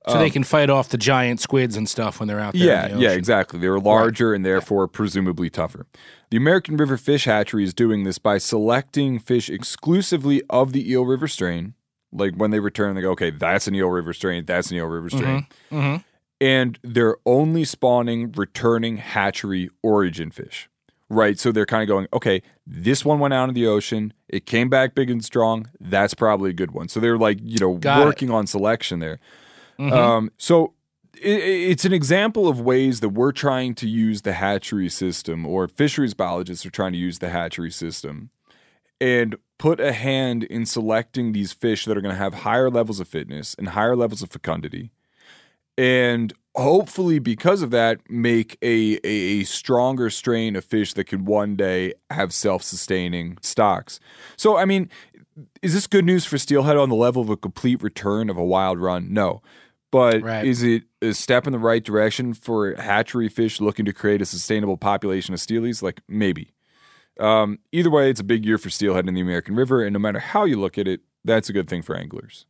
[0.09, 2.63] So they can fight off the giant squids and stuff when they're out there.
[2.63, 3.59] Um, Yeah, the yeah, exactly.
[3.59, 5.87] They're larger and therefore presumably tougher.
[6.31, 11.05] The American River Fish Hatchery is doing this by selecting fish exclusively of the Eel
[11.05, 11.75] River strain.
[12.13, 14.87] Like when they return, they go, okay, that's an Eel River strain, that's an Eel
[14.87, 15.47] River strain.
[15.73, 16.05] Mhm.
[16.41, 20.69] And they're only spawning returning hatchery origin fish.
[21.09, 21.39] Right.
[21.39, 24.13] So they're kind of going, okay, this one went out in the ocean.
[24.29, 25.69] It came back big and strong.
[25.81, 26.89] That's probably a good one.
[26.89, 28.05] So they're like, you know, Got it.
[28.05, 29.19] working on selection there.
[29.79, 30.73] Um, so
[31.25, 35.47] i i- it's an example of ways that we're trying to use the hatchery system,
[35.47, 38.31] or fisheries biologists are trying to use the hatchery system,
[39.01, 43.01] and put a hand in selecting these fish that are going to have higher levels
[43.01, 44.91] of fitness and higher levels of fecundity,
[45.79, 51.27] and hopefully because of that make a, a, a stronger strain of fish that could
[51.27, 53.99] one day have self-sustaining stocks.
[54.37, 54.89] So I mean,
[55.63, 58.45] is this good news for steelhead on the level of a complete return of a
[58.45, 59.13] wild run?
[59.13, 59.43] No.
[59.91, 60.45] But Right.
[60.45, 64.27] is it a step in the right direction for hatchery fish looking to create a
[64.27, 65.83] sustainable population of steelies?
[65.83, 66.51] Like maybe.
[67.21, 70.01] Um, either way, it's a big year for steelhead in the American River, and no
[70.01, 72.47] matter how you look at it, that's a good thing for anglers.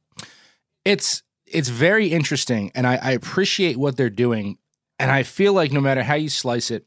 [0.84, 4.56] it's it's very interesting and I, I appreciate what they're doing
[4.98, 6.86] and i feel like no matter how you slice it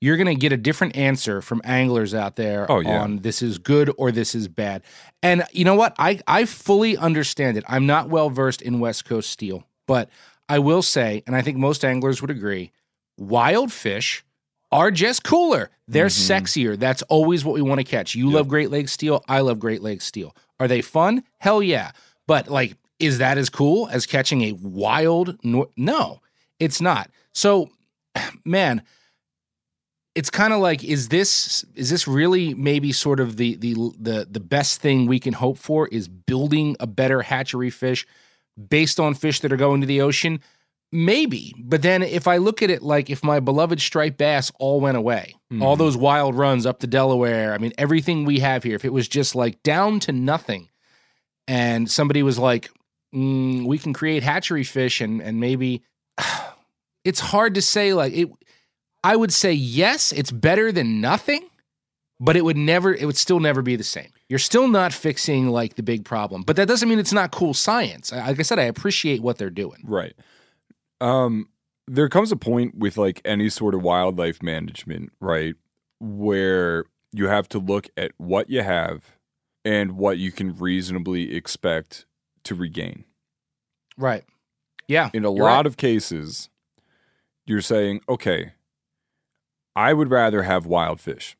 [0.00, 3.00] you're going to get a different answer from anglers out there Oh, yeah.
[3.02, 4.82] on this is good or this is bad
[5.22, 9.04] and you know what i i fully understand it i'm not well versed in west
[9.04, 10.10] coast steel but
[10.48, 12.72] i will say and i think most anglers would agree
[13.16, 14.24] wild fish
[14.72, 15.70] are just cooler.
[15.88, 16.32] They're mm-hmm.
[16.32, 16.78] sexier.
[16.78, 18.14] That's always what we want to catch.
[18.14, 19.24] You love Great Lakes steel.
[19.28, 20.34] I love Great Lakes steel.
[20.58, 21.22] Are they fun?
[21.38, 21.92] Hell yeah.
[22.26, 25.38] But like, is that as cool as catching a wild?
[25.44, 26.20] No,
[26.58, 27.10] it's not.
[27.32, 27.70] So,
[28.44, 28.82] man,
[30.16, 34.26] it's kind of like, is this is this really maybe sort of the the the
[34.28, 35.88] the best thing we can hope for?
[35.88, 38.06] Is building a better hatchery fish
[38.68, 40.40] based on fish that are going to the ocean?
[40.90, 44.80] Maybe, but then if I look at it like if my beloved striped bass all
[44.80, 48.76] went away, all those wild runs up to Delaware, I mean, everything we have here,
[48.76, 50.70] if it was just like down to nothing,
[51.46, 52.70] and somebody was like,
[53.14, 55.82] mm, we can create hatchery fish and and maybe
[57.04, 58.30] it's hard to say like it
[59.04, 61.48] I would say yes, it's better than nothing,
[62.18, 64.08] but it would never it would still never be the same.
[64.28, 66.42] You're still not fixing like the big problem.
[66.42, 68.10] But that doesn't mean it's not cool science.
[68.12, 69.82] Like I said, I appreciate what they're doing.
[69.84, 70.14] Right.
[71.00, 71.48] Um,
[71.86, 75.54] there comes a point with like any sort of wildlife management, right,
[76.00, 79.16] where you have to look at what you have
[79.64, 82.06] and what you can reasonably expect
[82.44, 83.04] to regain.
[83.96, 84.24] Right.
[84.88, 85.10] Yeah.
[85.12, 85.66] In a lot right.
[85.66, 86.48] of cases,
[87.46, 88.52] you're saying, okay,
[89.76, 91.36] I would rather have wild fish.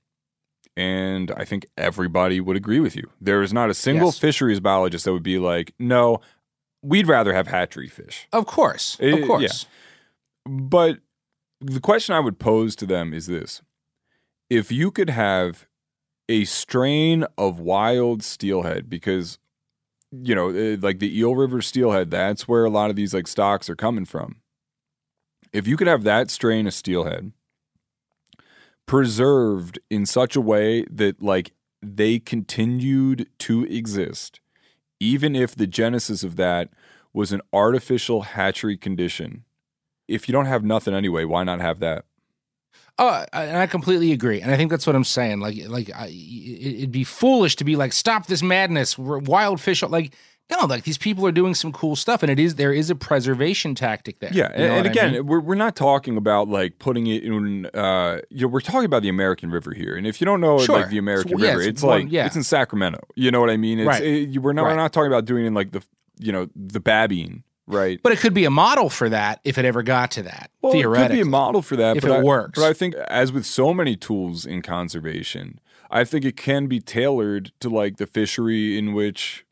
[0.77, 3.11] And I think everybody would agree with you.
[3.21, 4.19] There is not a single Yes.
[4.19, 6.21] fisheries biologist that would be like, no,
[6.83, 8.29] we'd rather have hatchery fish.
[8.33, 8.99] Of course.
[9.01, 9.27] Eh, Of yeah.
[9.27, 9.67] course.
[10.45, 10.99] But
[11.63, 13.63] the question I would pose to them is this
[14.51, 15.67] if you could have
[16.29, 19.39] a strain of wild steelhead, because,
[20.13, 23.27] you know, eh, like the Eel River steelhead, that's where a lot of these like
[23.29, 24.37] stocks are coming from.
[25.55, 27.33] If you could have that strain of steelhead
[28.87, 34.41] preserved in such a way that like they continued to exist,
[35.01, 36.71] even if the genesis of that
[37.13, 39.45] was an artificial hatchery condition.
[40.09, 42.05] If you don't have nothing anyway, why not have that?
[42.99, 45.41] Oh, and I completely agree, and I think that's what I'm saying.
[45.41, 49.83] Like, like I, it- it'd be foolish to be like, "Stop this madness!" Wild fish.
[49.83, 50.15] Like,
[50.51, 52.95] no, like these people are doing some cool stuff, and it is there is a
[52.95, 54.31] preservation tactic there.
[54.33, 55.27] Yeah, You know and, what I again, mean?
[55.27, 57.67] we're we're not talking about like putting it in.
[57.67, 60.59] Uh, you know, we're talking about the American River here, and if you don't know
[60.61, 60.79] Sure.
[60.79, 62.27] like the American yeah, River, it's it's, one- like yeah.
[62.27, 63.01] it's in Sacramento.
[63.17, 63.81] You know what I mean?
[63.81, 64.03] It's, Right.
[64.03, 64.71] it- we're not Right.
[64.73, 65.83] we're not talking about doing it in like the
[66.19, 67.99] you know the Babine, right?
[68.03, 70.51] but it could be a model for that if it ever got to that.
[70.63, 72.59] Well, it could be a model for that if but it I, works.
[72.59, 76.81] But I think, as with so many tools in conservation, I think it can be
[76.81, 79.45] tailored to like the fishery in which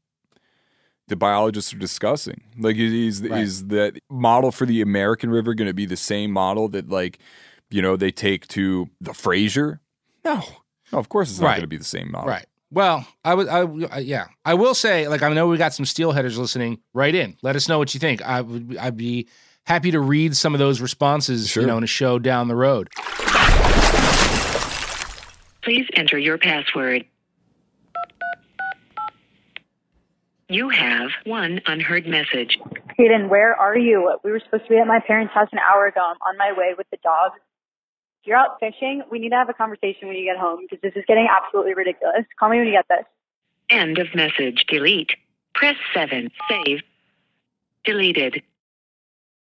[1.09, 2.43] the biologists are discussing.
[2.59, 3.43] Like, is Right.
[3.43, 7.19] is that model for the American River going to be the same model that like
[7.71, 9.81] you know they take to the Fraser?
[10.25, 10.43] No,
[10.93, 11.53] no, of course it's not Right.
[11.57, 12.29] going to be the same model.
[12.29, 12.47] Right.
[12.71, 13.61] Well, I would, I,
[13.93, 16.81] I- yeah, I will say, like, I know we got some steelheaders listening.
[16.93, 18.21] Right in, let us know what you think.
[18.23, 19.29] I would, I'd be
[19.65, 21.63] happy to read some of those responses, Sure.
[21.63, 22.89] you know, in a show down the road.
[25.63, 27.07] Please enter your password.
[30.49, 32.59] You have one unheard message.
[32.97, 34.17] Hayden, where are you?
[34.23, 36.01] We were supposed to be at my parents' house an hour ago.
[36.01, 37.33] I'm on my way with the dog.
[38.21, 40.81] If you're out fishing, we need to have a conversation when you get home because
[40.83, 42.25] this is getting absolutely ridiculous.
[42.39, 43.07] Call me when you get this.
[43.71, 44.67] End of message.
[44.69, 45.13] Delete.
[45.55, 46.31] Press 7.
[46.49, 46.83] Save.
[47.85, 48.43] Deleted.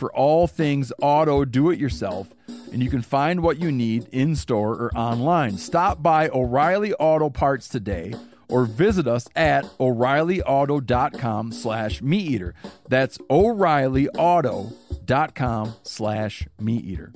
[0.00, 2.34] for all things auto do it yourself,
[2.72, 5.56] and you can find what you need in store or online.
[5.58, 8.14] Stop by O'Reilly Auto Parts today
[8.48, 12.52] or visit us at o'reillyauto.com slash meat eater.
[12.88, 17.12] That's o'reillyauto.com slash meat eater.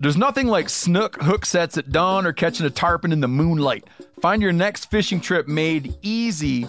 [0.00, 3.84] There's nothing like snook hook sets at dawn or catching a tarpon in the moonlight.
[4.20, 6.68] Find your next fishing trip made easy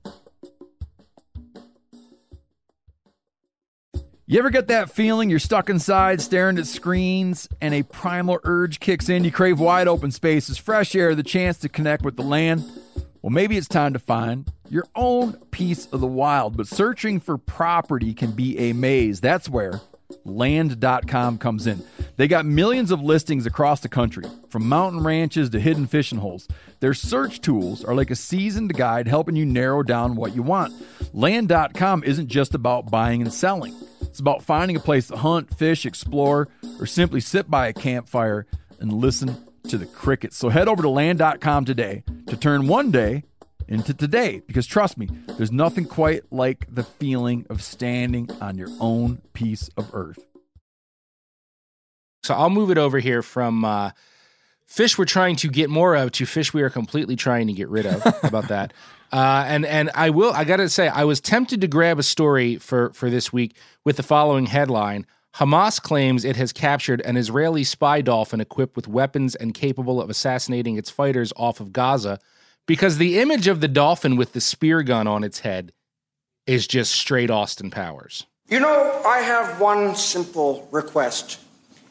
[4.31, 8.79] You ever get that feeling you're stuck inside staring at screens and a primal urge
[8.79, 9.25] kicks in?
[9.25, 12.63] You crave wide open spaces, fresh air, the chance to connect with the land.
[13.21, 17.37] Well, maybe it's time to find your own piece of the wild, but searching for
[17.37, 19.19] property can be a maze.
[19.19, 19.81] That's where
[20.23, 21.83] land.com comes in.
[22.15, 26.47] They got millions of listings across the country, from mountain ranches to hidden fishing holes.
[26.79, 30.73] Their search tools are like a seasoned guide helping you narrow down what you want.
[31.11, 33.75] Land.com isn't just about buying and selling.
[34.11, 36.49] It's about finding a place to hunt, fish, explore,
[36.81, 38.45] or simply sit by a campfire
[38.81, 39.37] and listen
[39.69, 40.35] to the crickets.
[40.35, 43.23] So head over to land.com today to turn one day
[43.69, 45.07] into today because trust me,
[45.37, 50.19] there's nothing quite like the feeling of standing on your own piece of earth.
[52.23, 53.91] So I'll move it over here from uh,
[54.65, 57.69] fish we're trying to get more of to fish we are completely trying to get
[57.69, 58.03] rid of.
[58.03, 58.73] How about that?
[59.11, 62.03] Uh, and and I will I got to say I was tempted to grab a
[62.03, 65.05] story for for this week with the following headline:
[65.35, 70.09] Hamas claims it has captured an Israeli spy dolphin equipped with weapons and capable of
[70.09, 72.19] assassinating its fighters off of Gaza,
[72.65, 75.73] because the image of the dolphin with the spear gun on its head
[76.47, 78.25] is just straight Austin Powers.
[78.47, 81.39] You know, I have one simple request,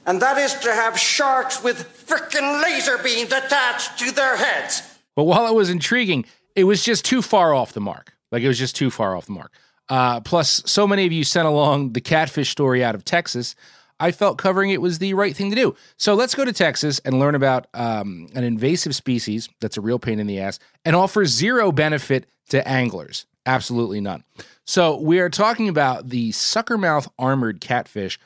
[0.06, 4.82] and that is to have sharks with frickin' laser beams attached to their heads.
[5.16, 6.24] But while it was intriguing,
[6.54, 8.14] it was just too far off the mark.
[8.32, 9.52] Like it was just too far off the mark.
[9.88, 13.56] Uh, plus, so many of you sent along the catfish story out of Texas.
[13.98, 15.74] I felt covering it was the right thing to do.
[15.98, 19.98] So let's go to Texas and learn about um, an invasive species that's a real
[19.98, 23.26] pain in the ass and offers zero benefit to anglers.
[23.44, 24.24] Absolutely none.
[24.64, 28.18] So we are talking about the suckermouth armored catfish,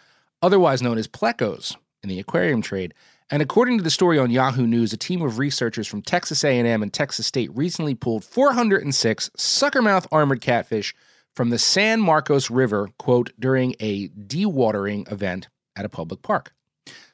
[0.42, 2.94] otherwise known as plecos in the aquarium trade.
[3.30, 6.82] And according to the story on Yahoo News, a team of researchers from Texas A&M
[6.82, 10.94] and Texas State recently pulled 406 suckermouth armored catfish
[11.34, 16.52] from the San Marcos River, quote, during a dewatering event at a public park.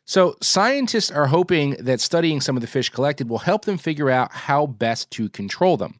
[0.04, 4.10] So, scientists are hoping that studying some of the fish collected will help them figure
[4.10, 5.99] out how best to control them.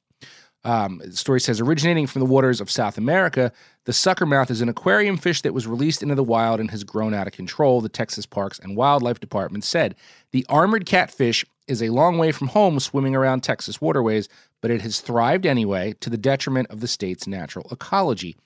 [0.63, 3.51] Um, the story says originating from the waters of South America,
[3.87, 7.15] the suckermouth is an aquarium fish that was released into the wild and has grown
[7.15, 9.95] out of control, the Texas Parks and Wildlife Department said.
[10.33, 14.29] The armored catfish is a long way from home swimming around Texas waterways,
[14.61, 18.37] but it has thrived anyway to the detriment of the state's natural ecology.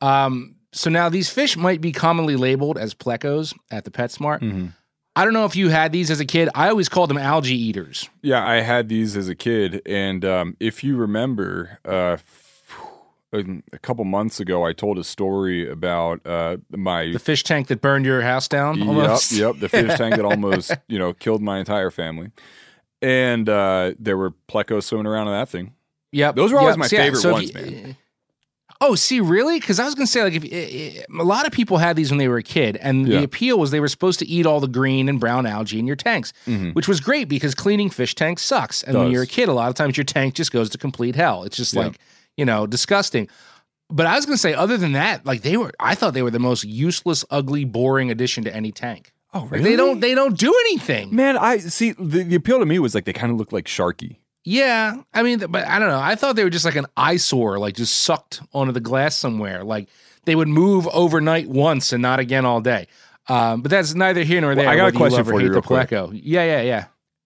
[0.00, 4.72] Um, so now these fish might be commonly labeled as plecos at the PetSmart.
[5.16, 6.48] I don't know if you had these as a kid.
[6.54, 8.08] I always called them algae eaters.
[8.22, 12.18] Yeah, I had these as a kid, and um, if you remember, uh,
[13.32, 17.68] a a couple months ago, I told a story about uh, my The fish tank
[17.68, 18.80] that burned your house down.
[18.86, 19.32] Almost.
[19.32, 19.60] Yep, yep.
[19.60, 22.30] The fish tank that almost, you know, killed my entire family.
[23.02, 25.74] And uh, there were plecos swimming around in that thing.
[26.12, 26.36] Yep.
[26.36, 26.78] Those were always Yep.
[26.78, 27.96] my So, yeah, favorite so ones, you- man.
[28.80, 29.58] Oh, see, really?
[29.58, 32.28] Because I was gonna say, like, if a lot of people had these when they
[32.28, 33.18] were a kid, and Yeah.
[33.18, 35.86] the appeal was they were supposed to eat all the green and brown algae in
[35.86, 36.74] your tanks, Mhm.
[36.74, 38.82] which was great because cleaning fish tanks sucks.
[38.82, 41.16] And when you're a kid, a lot of times your tank just goes to complete
[41.16, 41.42] hell.
[41.44, 41.82] It's just Yeah.
[41.84, 41.98] like,
[42.36, 43.28] you know, disgusting.
[43.88, 46.30] But I was gonna say, other than that, like they were, I thought they were
[46.30, 49.12] the most useless, ugly, boring addition to any tank.
[49.32, 51.14] Oh, Like, they don't, they don't do anything.
[51.14, 51.92] Man, I see.
[51.92, 54.16] The, the appeal to me was like they kind of look like Sharky.
[54.48, 55.98] Yeah, I mean, but I don't know.
[56.00, 59.64] I thought they were just like an eyesore, like just sucked onto the glass somewhere.
[59.64, 59.88] Like
[60.24, 62.86] they would move overnight once and not again all day.
[63.28, 64.68] Um, but that's neither here nor Well, there.
[64.68, 65.88] I got a question or for you real the quick.
[65.90, 66.12] pleco.
[66.14, 66.84] Yeah, yeah, yeah.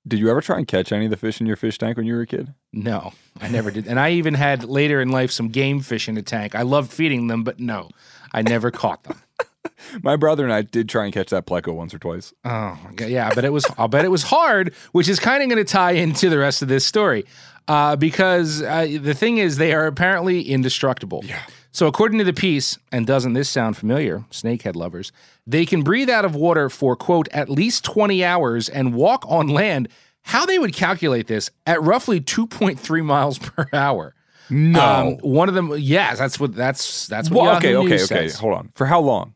[0.08, 2.06] Did you ever try and catch any of the fish in your fish tank when
[2.06, 2.54] you were a kid?
[2.72, 3.86] No, I never did.
[3.86, 6.54] And I even had later in life some game fish in the tank.
[6.54, 7.90] I loved feeding them, but no,
[8.32, 9.20] I never caught them.
[10.02, 12.32] My brother and I did try and catch that pleco once or twice.
[12.44, 13.66] Oh, yeah, but it was.
[13.78, 16.62] I'll bet it was hard, which is kind of going to tie into the rest
[16.62, 17.24] of this story.
[17.68, 21.22] uh, because uh, the thing is, they are apparently indestructible.
[21.24, 21.40] Yeah.
[21.72, 25.12] So, according to the piece, and doesn't this sound familiar, snakehead lovers,
[25.46, 29.46] they can breathe out of water for, quote, at least 20 hours and walk on
[29.48, 29.88] land.
[30.22, 34.14] How they would calculate this at roughly 2.3 miles per hour.
[34.50, 34.80] No.
[34.80, 37.98] Um, one of them, yes, that's what that's that's what Well, okay, okay, okay.
[37.98, 38.34] says.
[38.40, 38.72] Hold on.
[38.74, 39.34] For how long?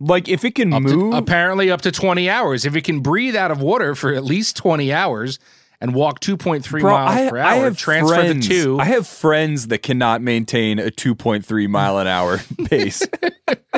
[0.00, 2.64] Like if it can Up to- move, apparently up to 20 hours.
[2.64, 5.38] If it can breathe out of water for at least 20 hours
[5.80, 8.78] and walk 2.3 miles I, per I hour, have transfer friends, the two.
[8.80, 13.06] I have friends that cannot maintain a 2.3 mile an hour pace.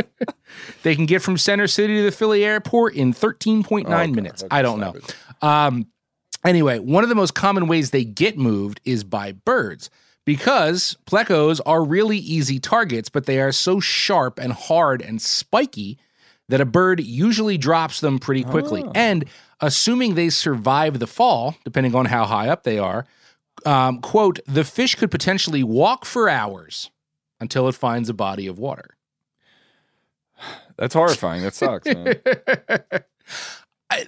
[0.83, 4.45] they can get from Center City to the Philly airport in 13.9 minutes.
[4.51, 4.95] I don't know.
[5.43, 5.87] Um,
[6.45, 9.89] anyway, one of the most common ways they get moved is by birds
[10.27, 15.99] because plecos are really easy targets, but they are so sharp and hard and spiky
[16.51, 18.85] that a bird usually drops them pretty quickly.
[18.95, 19.25] And
[19.61, 23.07] assuming they survive the fall, depending on how high up they are,
[23.65, 26.91] um, quote, the fish could potentially walk for hours
[27.41, 28.97] until it finds a body of water.
[30.77, 31.43] That's horrifying.
[31.43, 32.15] That sucks, man.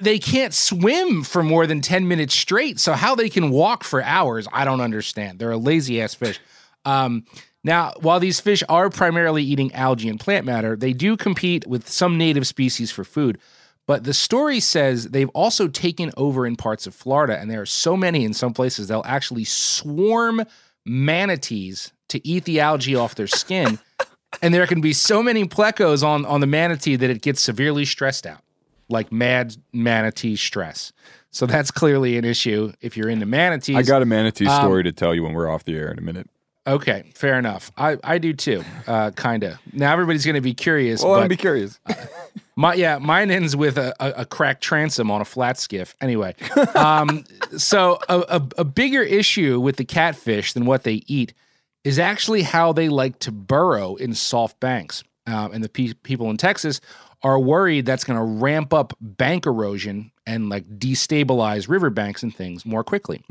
[0.00, 2.78] They can't swim for more than 10 minutes straight.
[2.78, 5.40] So, how they can walk for hours, I don't understand.
[5.40, 6.38] They're a lazy ass fish.
[6.84, 7.24] Um,
[7.64, 11.88] now, while these fish are primarily eating algae and plant matter, they do compete with
[11.88, 13.38] some native species for food.
[13.86, 17.66] But the story says they've also taken over in parts of Florida, and there are
[17.66, 20.44] so many in some places they'll actually swarm
[20.84, 23.78] manatees to eat the algae off their skin.
[24.42, 27.84] and there can be so many plecos on, on the manatee that it gets severely
[27.84, 28.42] stressed out
[28.88, 30.92] like mad manatee stress.
[31.30, 33.76] So that's clearly an issue if you're into manatees.
[33.76, 35.98] I got a manatee Um, story to tell you when we're off the air in
[35.98, 36.28] a minute.
[36.66, 37.72] Okay, fair enough.
[37.76, 39.58] I, I do too, uh, kind of.
[39.72, 41.02] Now everybody's going to be curious.
[41.02, 41.80] Well, I'd be curious.
[42.56, 45.96] my yeah, mine ends with a, a, a cracked transom on a flat skiff.
[46.00, 46.34] Anyway,
[46.76, 47.24] um,
[47.56, 51.34] so a, a, a bigger issue with the catfish than what they eat
[51.82, 55.02] is actually how they like to burrow in soft banks.
[55.26, 56.80] Um, and the pe- people in Texas
[57.24, 62.64] are worried that's going to ramp up bank erosion and like destabilize riverbanks and things
[62.64, 63.24] more quickly.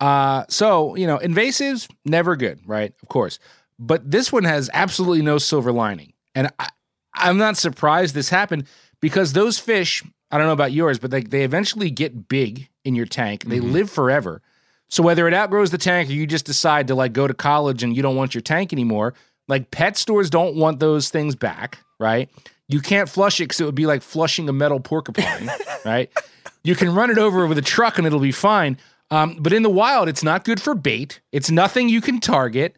[0.00, 2.92] Uh, so, you know, invasives, never good, right?
[3.02, 3.38] Of course.
[3.78, 6.12] But this one has absolutely no silver lining.
[6.34, 6.68] And I,
[7.14, 8.66] I'm not surprised this happened
[9.00, 12.94] because those fish, I don't know about yours, but they, they eventually get big in
[12.94, 13.44] your tank.
[13.44, 14.42] They live forever.
[14.88, 17.82] So whether it outgrows the tank or you just decide to like go to college
[17.82, 19.14] and you don't want your tank anymore,
[19.48, 22.30] like pet stores don't want those things back, right?
[22.68, 25.50] You can't flush it because it would be like flushing a metal porcupine,
[25.84, 26.10] right?
[26.62, 28.78] You can run it over with a truck and it'll be fine.
[29.10, 31.20] Um, but in the wild, it's not good for bait.
[31.32, 32.76] It's nothing you can target.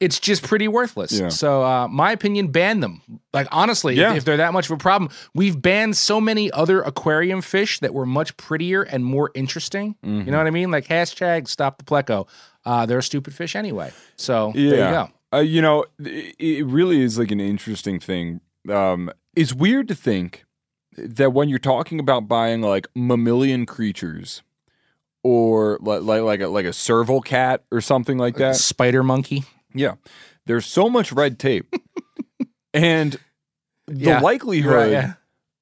[0.00, 1.12] It's just pretty worthless.
[1.12, 1.28] Yeah.
[1.28, 3.02] So, uh, my opinion, ban them.
[3.34, 4.14] Like honestly, Yeah.
[4.14, 7.92] if they're that much of a problem, we've banned so many other aquarium fish that
[7.92, 9.96] were much prettier and more interesting.
[10.04, 10.20] Mm-hmm.
[10.26, 10.70] You know what I mean?
[10.70, 12.26] Like hashtag stop the pleco.
[12.64, 13.92] Uh, they're a stupid fish anyway.
[14.16, 15.08] So there you go.
[15.32, 18.40] Uh, you know, it, it really is like an interesting thing.
[18.70, 20.44] Um, it's weird to think
[20.96, 24.42] that when you're talking about buying like mammalian creatures
[25.22, 29.44] or like like like a, like a serval cat or something like that, Spider monkey.
[29.74, 29.94] yeah,
[30.46, 31.72] there's so much red tape,
[32.74, 33.18] and
[33.86, 35.12] the Yeah, likelihood right, yeah.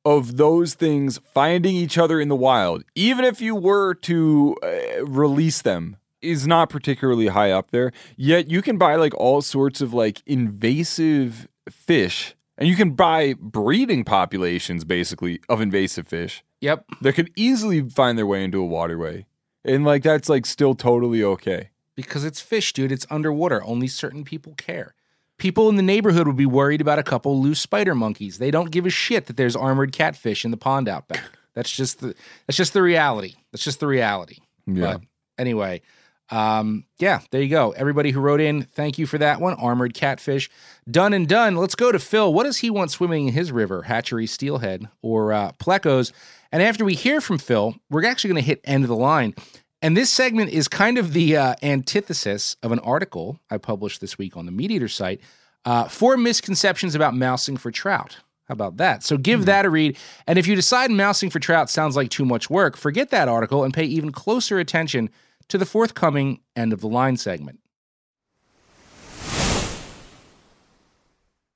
[0.05, 5.05] of those things finding each other in the wild, even if you were to uh,
[5.07, 7.93] release them, is not particularly high up there.
[8.17, 13.35] Yet you can buy like all sorts of like invasive fish, and you can buy
[13.41, 16.85] breeding populations basically of invasive fish Yep.
[17.03, 19.27] that could easily find their way into a waterway.
[19.65, 21.71] And like that's like still totally okay.
[21.95, 22.93] Because it's fish, dude.
[22.93, 23.63] It's underwater.
[23.65, 24.95] Only certain people care.
[25.37, 28.39] People in the neighborhood would be worried about a couple loose spider monkeys.
[28.39, 31.25] They don't give a shit that there's armored catfish in the pond out back.
[31.55, 32.15] That's just the
[32.47, 33.35] that's just the reality.
[33.51, 34.39] That's just the reality.
[34.67, 34.93] Yeah.
[34.93, 35.01] But
[35.39, 35.83] anyway,
[36.31, 37.73] um, yeah, there you go.
[37.73, 39.55] Everybody who wrote in, thank you for that one.
[39.55, 40.51] Armored catfish,
[40.91, 41.57] done and done.
[41.57, 42.33] Let's go to Phil.
[42.33, 43.83] What does he want swimming in his river?
[43.83, 46.13] Hatchery, steelhead, or uh, plecos?
[46.51, 49.35] And after we hear from Phil, we're actually going to hit end of the line.
[49.81, 54.19] And this segment is kind of the uh, antithesis of an article I published this
[54.19, 55.21] week on the MeatEater site.
[55.65, 58.19] Uh, four misconceptions about mousing for trout.
[58.49, 59.03] How about that?
[59.03, 59.97] So give that a read.
[60.27, 63.63] And if you decide mousing for trout sounds like too much work, forget that article
[63.63, 65.11] and pay even closer attention
[65.49, 67.61] to the forthcoming end of the line segment.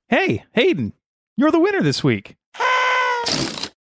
[0.09, 0.93] Hey, Hayden,
[1.37, 2.37] you're the winner this week.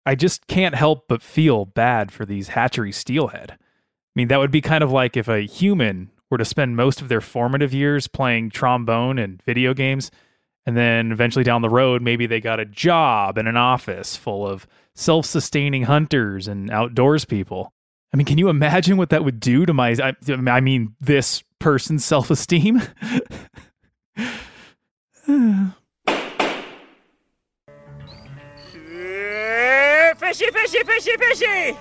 [0.06, 3.52] I just can't help but feel bad for these hatchery steelhead.
[3.52, 3.56] I
[4.14, 7.08] mean, that would be kind of like if a human were to spend most of
[7.08, 10.10] their formative years playing trombone and video games,
[10.66, 14.46] and then eventually down the road, maybe they got a job in an office full
[14.46, 17.72] of self sustaining hunters and outdoors people.
[18.12, 21.42] I mean, can you imagine what that would do to my, I, I mean, this
[21.58, 22.80] person's self esteem?
[30.24, 31.78] Fishy, fishy, fishy, fishy!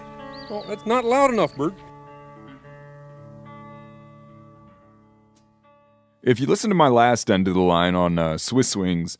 [0.50, 1.74] Oh, that's not loud enough, Bert.
[6.22, 9.18] If you listen to my last end of the line on uh, Swiss Swings,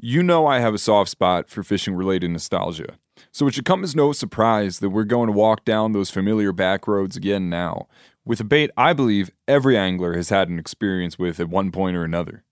[0.00, 2.98] you know I have a soft spot for fishing related nostalgia.
[3.30, 6.50] So it should come as no surprise that we're going to walk down those familiar
[6.50, 7.86] back roads again now,
[8.24, 11.96] with a bait I believe every angler has had an experience with at one point
[11.96, 12.42] or another.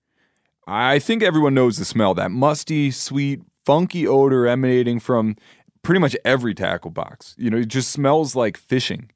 [0.65, 5.37] I think everyone knows the smell, that musty, sweet, funky odor emanating from
[5.85, 7.37] pretty much every tackle box.
[7.39, 9.11] You know, it just smells like fishing.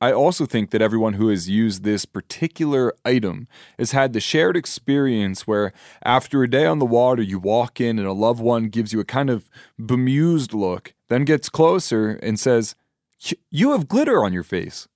[0.00, 3.48] I also think that everyone who has used this particular item
[3.78, 5.72] has had the shared experience where
[6.04, 9.00] after a day on the water, you walk in and a loved one gives you
[9.00, 9.50] a kind of
[9.84, 12.76] bemused look, then gets closer and says,
[13.50, 14.86] You have glitter on your face.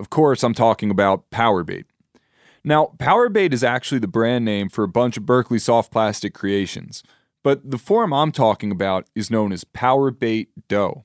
[0.00, 1.84] Of course, I'm talking about Powerbait.
[2.64, 7.02] Now, Powerbait is actually the brand name for a bunch of Berkley soft plastic creations,
[7.46, 11.04] but the form I'm talking about is known as Powerbait Dough.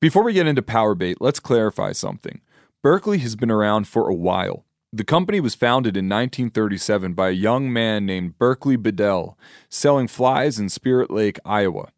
[0.00, 2.40] Before we get into Powerbait, let's clarify something.
[2.82, 4.64] Berkley has been around for a while.
[4.92, 10.58] The company was founded in 1937 by a young man named Berkley Bedell, selling flies
[10.58, 11.92] in Spirit Lake, Iowa.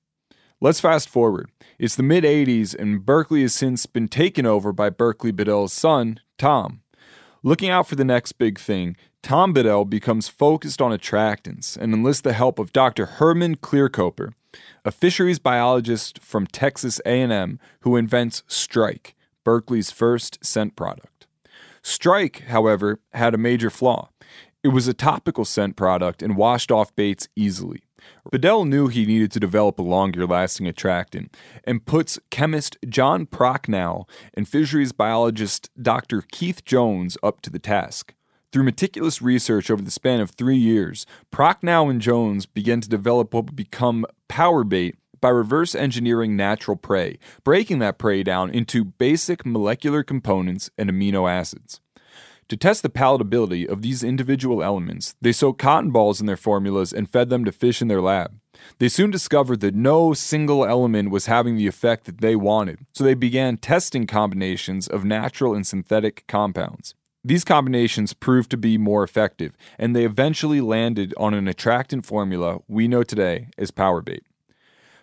[0.61, 1.51] Let's fast forward.
[1.79, 6.21] It's the mid 80s, and Berkley has since been taken over by Berkley Bedell's son,
[6.37, 6.82] Tom.
[7.45, 12.23] Looking out for the next big thing, Tom Bedell becomes focused on attractants and enlists
[12.23, 13.05] the help of Dr.
[13.05, 14.35] Herman Kleerekoper,
[14.85, 21.27] a fisheries biologist from Texas A&M who invents Strike, Berkley's first scent product.
[21.83, 24.11] Strike, however, had a major flaw.
[24.63, 27.83] It was a topical scent product and washed off baits easily.
[28.31, 34.09] Bedell knew he needed to develop a longer lasting attractant and puts chemist John Prochnow
[34.35, 36.23] and fisheries biologist Dr.
[36.31, 38.15] Keith Jones up to the task.
[38.53, 43.33] Through meticulous research over the span of three years, Prochnow and Jones began to develop
[43.33, 48.85] what would become power bait by reverse engineering natural prey, breaking that prey down into
[48.85, 51.81] basic molecular components and amino acids.
[52.49, 56.93] To test the palatability of these individual elements, they soaked cotton balls in their formulas
[56.93, 58.39] and fed them to fish in their lab.
[58.79, 63.05] They soon discovered that no single element was having the effect that they wanted, so
[63.05, 66.95] they began testing combinations of natural and synthetic compounds.
[67.25, 72.59] These combinations proved to be more effective, and they eventually landed on an attractant formula
[72.67, 74.23] we know today as Powerbait.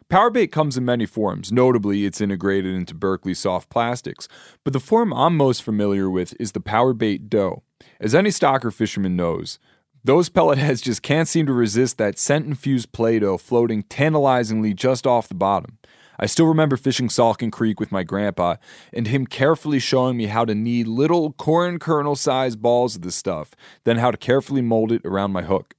[0.10, 4.28] Powerbait comes in many forms, notably, it's integrated into Berkley soft plastics,
[4.64, 7.62] but the form I'm most familiar with is the Powerbait dough.
[8.00, 9.60] As any stocker fisherman knows,
[10.04, 14.74] those pellet heads just can't seem to resist that scent infused Play Doh floating tantalizingly
[14.74, 15.78] just off the bottom.
[16.20, 18.56] I still remember fishing Salkin Creek with my grandpa
[18.92, 23.16] and him carefully showing me how to knead little corn kernel sized balls of this
[23.16, 23.52] stuff,
[23.84, 25.76] then how to carefully mold it around my hook.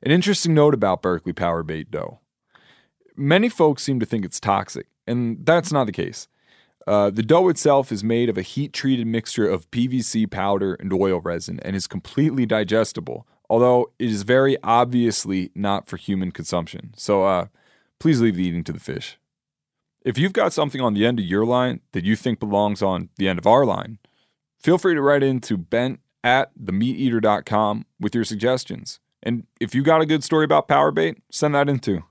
[0.00, 2.21] An interesting note about Berkley Powerbait dough.
[3.16, 6.28] Many folks seem to think it's toxic, and that's not the case.
[6.86, 10.92] Uh, the dough itself is made of a heat treated mixture of PVC powder and
[10.92, 16.92] oil resin and is completely digestible, although it is very obviously not for human consumption.
[16.96, 17.46] So uh,
[18.00, 19.18] please leave the eating to the fish.
[20.04, 23.10] If you've got something on the end of your line that you think belongs on
[23.16, 23.98] the end of our line,
[24.58, 28.98] feel free to write into bent at themeateater.com with your suggestions.
[29.22, 32.02] And if you got a good story about power bait, send that in too.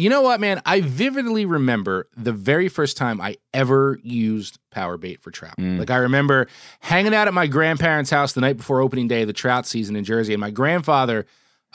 [0.00, 0.62] You know what, man?
[0.64, 5.58] I vividly remember the very first time I ever used power bait for trout.
[5.58, 5.78] Mm.
[5.78, 6.46] Like I remember
[6.80, 9.96] hanging out at my grandparents' house the night before opening day of the trout season
[9.96, 11.26] in Jersey, and my grandfather,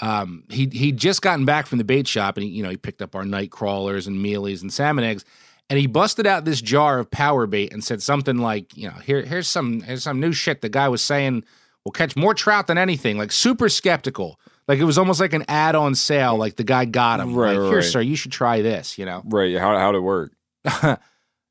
[0.01, 2.77] um, he he'd just gotten back from the bait shop, and he you know he
[2.77, 5.23] picked up our night crawlers and mealies and salmon eggs,
[5.69, 8.95] and he busted out this jar of power bait and said something like, you know,
[8.95, 10.61] here here's some here's some new shit.
[10.61, 11.43] The guy was saying
[11.83, 13.19] we'll catch more trout than anything.
[13.19, 14.39] Like super skeptical.
[14.67, 16.37] Like it was almost like an ad-on sale.
[16.37, 17.35] Like the guy got him.
[17.35, 17.83] Right, like, here, right.
[17.83, 18.97] sir, you should try this.
[18.97, 19.21] You know.
[19.25, 19.55] Right.
[19.57, 20.31] How, how'd it work?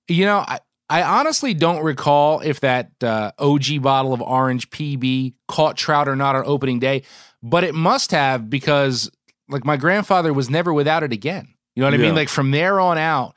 [0.08, 0.58] you know, I,
[0.90, 6.16] I honestly don't recall if that uh, OG bottle of orange PB caught trout or
[6.16, 7.02] not on opening day,
[7.42, 9.10] but it must have because
[9.48, 11.48] like my grandfather was never without it again.
[11.74, 12.02] You know what I Yeah.
[12.06, 12.14] mean?
[12.14, 13.34] Like from there on out,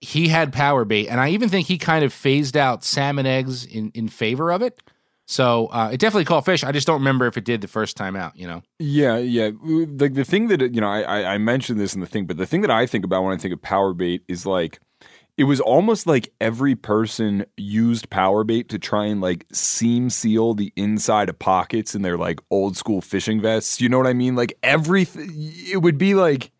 [0.00, 3.64] he had power bait, and I even think he kind of phased out salmon eggs
[3.64, 4.80] in in favor of it.
[5.26, 6.62] So uh, it definitely caught fish.
[6.64, 8.36] I just don't remember if it did the first time out.
[8.36, 8.62] You know.
[8.78, 9.50] Yeah, yeah.
[9.62, 12.46] Like the thing that you know, I, I mentioned this in the thing, but the
[12.46, 14.80] thing that I think about when I think of power bait is like
[15.36, 20.54] it was almost like every person used power bait to try and like seam seal
[20.54, 23.80] the inside of pockets in their like old school fishing vests.
[23.80, 24.34] You know what I mean?
[24.34, 26.52] Like every, It would be like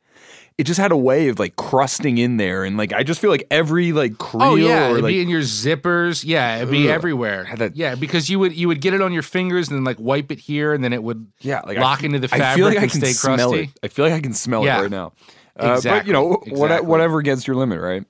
[0.58, 3.30] it just had a way of like crusting in there, and like I just feel
[3.30, 6.24] like every like creel Oh yeah, or it'd like be in your zippers.
[6.24, 6.94] Yeah, it'd be Ugh.
[6.94, 7.46] everywhere.
[7.74, 10.32] yeah, because you would you would get it on your fingers and then like wipe
[10.32, 12.66] it here, and then it would yeah, like lock I, into the fabric I feel
[12.66, 13.70] like I can stay smell it.
[13.82, 14.78] I feel like I can smell Yeah.
[14.78, 15.12] it right now.
[15.58, 16.86] Uh, Exactly, But you know, what, exactly.
[16.88, 18.04] whatever gets your limit, right?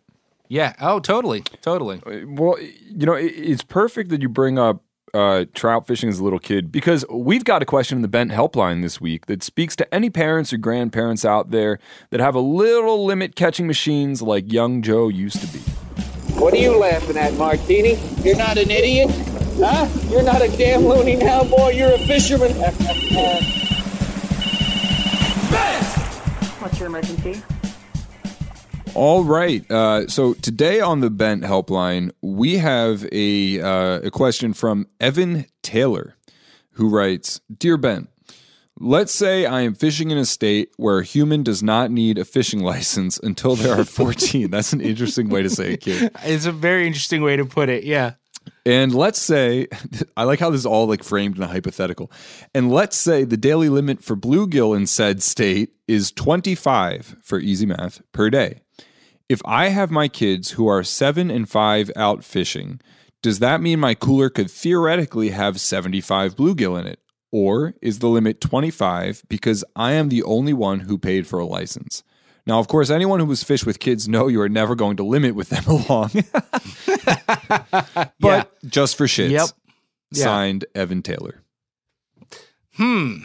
[0.48, 0.74] Yeah.
[0.80, 2.00] Oh, totally, totally.
[2.24, 4.82] Well, you know, it's perfect that you bring up
[5.16, 8.30] uh, trout fishing as a little kid because we've got a question in the Bent
[8.30, 11.78] Helpline this week that speaks to any parents or grandparents out there
[12.10, 15.60] that have a little limit catching machines like young Joe used to be.
[16.38, 17.94] What are you laughing at, Martini?
[18.22, 19.10] You're not an idiot?
[19.58, 19.88] Huh?
[20.10, 21.70] You're not a damn loony now, boy.
[21.70, 22.52] You're a fisherman.
[26.60, 27.42] What's your emergency?
[28.96, 29.70] All right.
[29.70, 35.44] Uh, so today on the Bent Helpline, we have a uh, a question from Evan
[35.62, 36.16] Taylor,
[36.72, 38.08] who writes, "Dear Bent,
[38.80, 42.24] let's say I am fishing in a state where a human does not need a
[42.24, 44.50] fishing license until they are 14.
[44.50, 46.10] That's an interesting way to say it, kid.
[46.24, 47.84] It's a very interesting way to put it.
[47.84, 48.14] Yeah.
[48.64, 49.66] And let's say,
[50.16, 52.10] I like how this is all like framed in a hypothetical.
[52.54, 57.66] And let's say the daily limit for bluegill in said state is 25 for easy
[57.66, 58.62] math per day.
[59.28, 62.80] If I have my kids who are seven and five out fishing,
[63.22, 67.00] does that mean my cooler could theoretically have 75 bluegill in it?
[67.32, 71.44] Or is the limit 25 because I am the only one who paid for a
[71.44, 72.04] license?
[72.46, 75.02] Now, of course, anyone who has fished with kids know you are never going to
[75.02, 76.10] limit with them along.
[78.20, 79.30] but just for shits.
[79.30, 79.48] Yep.
[80.12, 80.24] Yeah.
[80.24, 81.42] Signed Evan Taylor.
[82.74, 83.16] Hmm.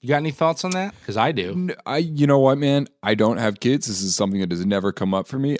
[0.00, 0.94] You got any thoughts on that?
[1.00, 1.50] Because I do.
[1.50, 2.86] N- I, you know what, man?
[3.02, 3.86] I don't have kids.
[3.86, 5.56] This is something that has never come up for me.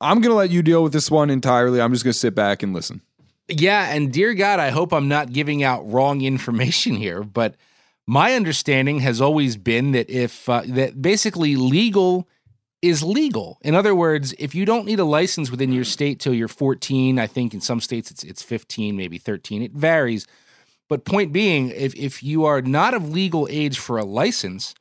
[0.00, 1.80] I'm going to let you deal with this one entirely.
[1.80, 3.00] I'm just going to sit back and listen.
[3.48, 7.54] Yeah, and dear God, I hope I'm not giving out wrong information here, but
[8.06, 12.28] my understanding has always been that if uh, that basically legal
[12.82, 13.58] is legal.
[13.62, 17.18] In other words, if you don't need a license within your state till you're 14,
[17.18, 19.62] I think in some states it's it's 15, maybe 13.
[19.62, 20.26] It varies.
[20.88, 24.74] But point being, if if you are not of legal age for a license,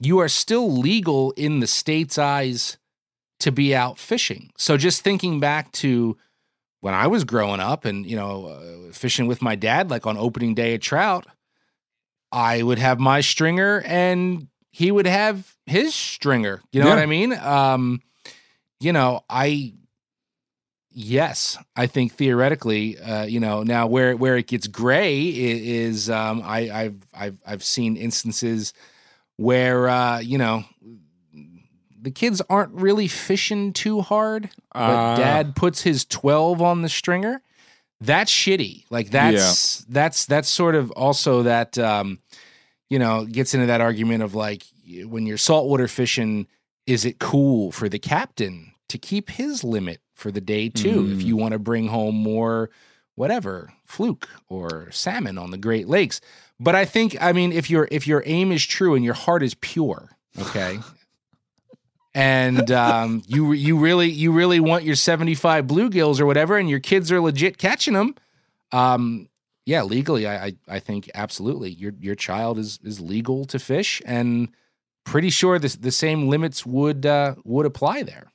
[0.00, 2.78] you are still legal in the state's eyes
[3.40, 4.50] to be out fishing.
[4.56, 6.16] So just thinking back to
[6.80, 10.16] when I was growing up and you know uh, fishing with my dad, like on
[10.16, 11.26] opening day of trout,
[12.32, 16.60] I would have my stringer and he would have his stringer.
[16.72, 17.32] You know what I mean?
[17.34, 18.00] Um,
[18.80, 19.74] you know, I
[20.94, 26.42] yes, I think theoretically, uh, you know, now where where it gets gray is um,
[26.44, 28.72] I, I've I've I've seen instances
[29.36, 30.64] where uh, you know
[32.00, 35.16] the kids aren't really fishing too hard, but Ah.
[35.16, 37.42] dad puts his 12 on the stringer.
[38.00, 38.84] That's shitty.
[38.90, 42.18] Like that's that's that's sort of also that um
[42.90, 44.64] you know, gets into that argument of like
[45.06, 46.46] when you're saltwater fishing,
[46.86, 51.18] is it cool for the captain to keep his limit for the day too if
[51.18, 51.24] Mm.
[51.24, 52.70] you want to bring home more
[53.14, 56.20] whatever, fluke or salmon on the Great Lakes.
[56.58, 59.42] But I think I mean if your if your aim is true and your heart
[59.42, 60.78] is pure, okay?
[62.14, 66.80] and um, you you really you really want your 75 bluegills or whatever and your
[66.80, 68.14] kids are legit catching them
[68.72, 69.28] um,
[69.64, 74.02] yeah legally I, I i think absolutely your your child is is legal to fish
[74.04, 74.48] and
[75.04, 78.30] pretty sure the, the same limits would uh, would apply there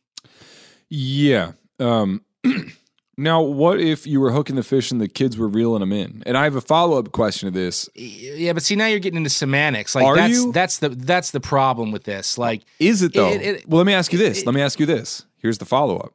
[0.90, 1.52] Yeah.
[1.80, 2.22] Um,
[3.18, 6.24] now, what if you were hooking the fish and the kids were reeling them in?
[6.26, 7.90] And I have a follow up question to this.
[7.96, 10.52] yeah but see now you're getting into semantics like Are that's you?
[10.52, 13.30] that's the that's the problem with this like Is it though?
[13.30, 14.46] It- it- well, let me ask you this.
[14.46, 15.26] let me ask you this.
[15.38, 16.14] Here's the follow up.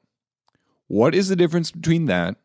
[0.89, 2.37] What is the difference between that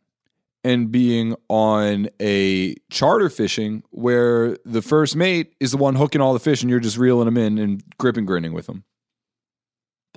[0.64, 6.34] and being on a charter fishing where the first mate is the one hooking all
[6.34, 8.84] the fish and you're just reeling them in and grip and grinning with them?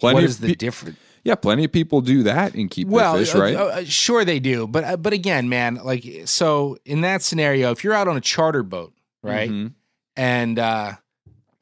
[0.00, 3.34] what of the pe- difference Yeah, plenty of people do that and keep well, fish,
[3.34, 3.54] uh, right?
[3.54, 7.70] uh, uh, sure they do, but uh, but again, man, like so in that scenario,
[7.72, 9.72] if you're out on a charter boat, right, Mhm.
[10.16, 10.92] and uh,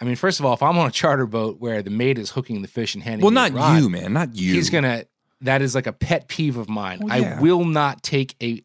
[0.00, 2.30] I mean, first of all, if I'm on a charter boat where the mate is
[2.30, 4.12] hooking the fish and handing, well, not rod, you, man.
[4.12, 4.54] Not you.
[4.54, 5.04] He's gonna.
[5.40, 7.00] That is like a pet peeve of mine.
[7.02, 7.36] Well, yeah.
[7.38, 8.62] I will not take a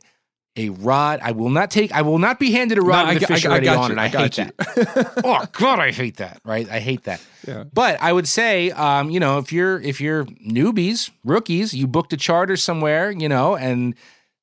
[0.55, 1.19] a rod.
[1.23, 1.91] I will not take.
[1.91, 3.91] I will not be handed a rod I with I fish I already got on
[3.91, 3.97] it.
[3.97, 4.51] I I, got hate you.
[4.57, 5.13] that.
[5.23, 6.39] oh God, I hate that.
[6.45, 7.21] Right, I hate that.
[7.47, 7.63] Yeah.
[7.73, 12.13] But I would say, um, you know, if you're if you're newbies, rookies, you booked
[12.13, 13.95] a charter somewhere, you know, and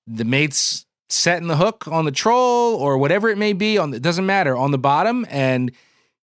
[0.07, 3.93] the mate's setting the hook on the troll or whatever it may be on.
[3.95, 5.71] It doesn't matter on the bottom, and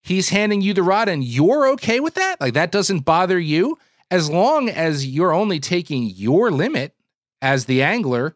[0.01, 2.41] he's handing you the rod, and you're okay with that.
[2.41, 3.77] Like that doesn't bother you
[4.09, 6.93] as long as you're only taking your limit
[7.41, 8.35] as the angler.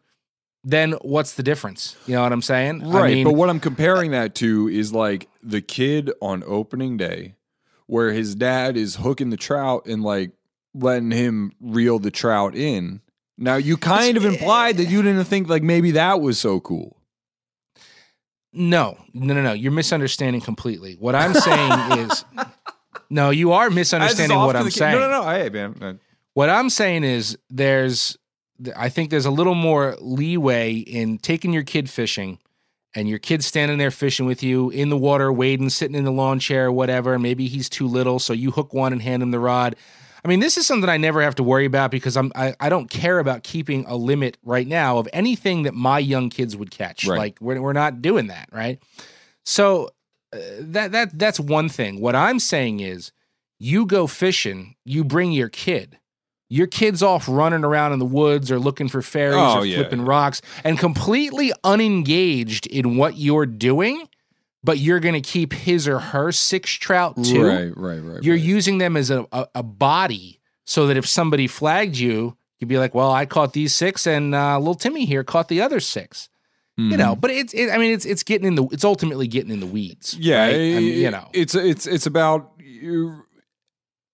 [0.62, 1.96] Then what's the difference?
[2.06, 2.82] You know what I'm saying?
[2.82, 3.14] I Right.
[3.14, 7.34] mean, but what I'm comparing that to is like the kid on opening day
[7.86, 10.32] where his dad is hooking the trout and like
[10.74, 13.00] letting him reel the trout in.
[13.38, 16.98] Now you kind of implied that you didn't think like maybe that was so cool.
[18.52, 19.52] No, no, no, no.
[19.52, 20.94] You're misunderstanding completely.
[20.98, 22.24] What I'm saying is,
[23.08, 24.92] no, you are misunderstanding what I'm saying.
[24.98, 25.28] No, no, no.
[25.30, 26.00] Hey, man.
[26.34, 28.18] What I'm saying is there's
[28.76, 32.38] I think there's a little more leeway in taking your kid fishing
[32.94, 36.12] and your kid's standing there fishing with you in the water, wading, sitting in the
[36.12, 37.18] lawn chair or whatever.
[37.18, 39.76] Maybe he's too little, so you hook one and hand him the rod.
[40.24, 42.68] I mean, this is something I never have to worry about because I'm I, I
[42.68, 46.70] don't care about keeping a limit right now of anything that my young kids would
[46.70, 47.06] catch.
[47.06, 47.18] Right.
[47.18, 48.82] Like we're we're not doing that, right?
[49.44, 49.90] So
[50.32, 52.00] uh, that that that's one thing.
[52.00, 53.12] What I'm saying is,
[53.58, 55.98] you go fishing, you bring your kid.
[56.52, 59.76] Your kid's off running around in the woods or looking for fairies Oh, or yeah,
[59.76, 64.08] flipping rocks and completely unengaged in what you're doing,
[64.64, 67.46] but you're going to keep his or her six trout too.
[67.46, 68.22] Right, right, right.
[68.22, 72.66] You're using them as a, a, a body so that if somebody flagged you, you'd
[72.68, 75.80] be like, well, I caught these six and uh, little Timmy here caught the other
[75.80, 76.28] six.
[76.76, 77.20] You know, Mhm.
[77.20, 79.66] but it's, it, I mean, it's, it's getting in the, it's ultimately getting in the
[79.66, 80.16] weeds.
[80.18, 80.54] Yeah, right?
[80.54, 83.22] I mean, you know, it's it's it's about you-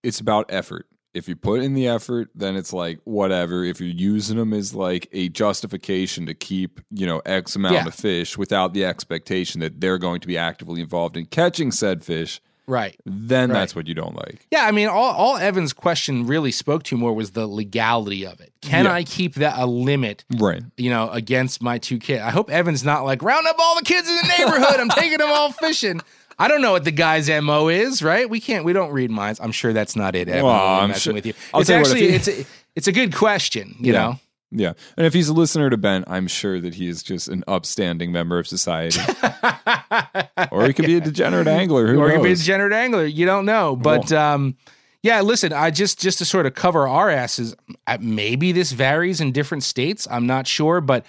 [0.02, 0.86] it's about effort.
[1.16, 3.64] If you put in the effort, then it's like whatever.
[3.64, 7.86] If you're using them as like a justification to keep you know X amount Yeah.
[7.86, 12.04] of fish without the expectation that they're going to be actively involved in catching said
[12.04, 12.96] fish, right.
[13.06, 13.60] then Right.
[13.60, 14.46] that's what you don't like.
[14.50, 18.40] Yeah, I mean, all, all Evan's question really spoke to more was the legality of
[18.40, 18.52] it.
[18.60, 18.92] Can Yeah.
[18.92, 20.24] I keep that a limit?
[20.36, 20.62] Right.
[20.76, 22.22] You know, against my two kids.
[22.22, 24.80] I hope Evan's not like round up all the kids in the neighborhood.
[24.80, 26.00] I'm taking them all fishing.
[26.38, 28.28] I don't know what the guy's mo is, right?
[28.28, 28.64] We can't.
[28.64, 29.40] We don't read minds.
[29.40, 30.28] I'm sure that's not it.
[30.28, 31.34] Well, I'm I'm messing sure- with you.
[31.54, 33.76] I'll it's tell you actually it's a, it's a good question.
[33.80, 33.98] You Yeah.
[34.00, 34.20] know.
[34.52, 34.72] Yeah.
[34.96, 38.12] And if he's a listener to Bent, I'm sure that he is just an upstanding
[38.12, 39.00] member of society.
[40.52, 41.88] or he could be a degenerate angler.
[41.88, 42.16] Who or knows?
[42.18, 43.04] you be a degenerate angler.
[43.04, 43.74] You don't know.
[43.76, 44.56] But um,
[45.02, 47.56] yeah, listen, I just just to sort of cover our asses,
[47.86, 50.06] uh, maybe this varies in different states.
[50.10, 51.04] I'm not sure, but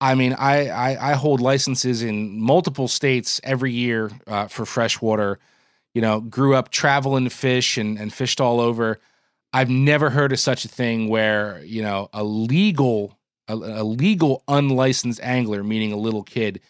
[0.00, 5.38] I mean, I I, I hold licenses in multiple states every year uh, for freshwater.
[5.94, 9.00] You know, grew up traveling to fish and, and fished all over.
[9.54, 13.16] I've never heard of such a thing where you know a legal
[13.48, 16.60] a, a legal unlicensed angler, meaning a little kid,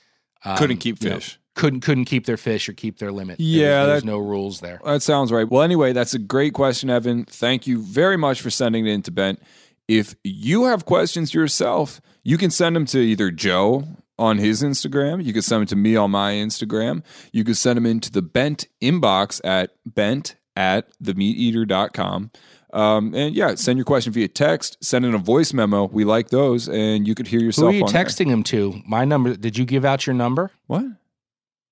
[0.44, 1.40] um, Couldn't keep you know, fish.
[1.56, 3.40] couldn't couldn't keep their fish or keep their limit.
[3.40, 4.80] Yeah, there's that- no rules there.
[4.84, 5.48] That sounds right.
[5.50, 7.24] Well, anyway, that's a great question, Evan.
[7.24, 9.42] Thank you very much for sending it in to Bent.
[9.88, 13.84] If you have questions yourself, you can send them to either Joe
[14.18, 15.22] on his Instagram.
[15.22, 17.04] You can send them to me on my Instagram.
[17.30, 22.32] You can send them into the Bent inbox at bent at themeateater.com.
[22.72, 25.86] Um, and yeah, send your question via text, send in a voice memo.
[25.86, 27.66] We like those, and you could hear yourself.
[27.66, 28.04] Who are you on there.
[28.04, 28.82] texting him to?
[28.84, 29.36] My number.
[29.36, 30.50] Did you give out your number?
[30.66, 30.84] What?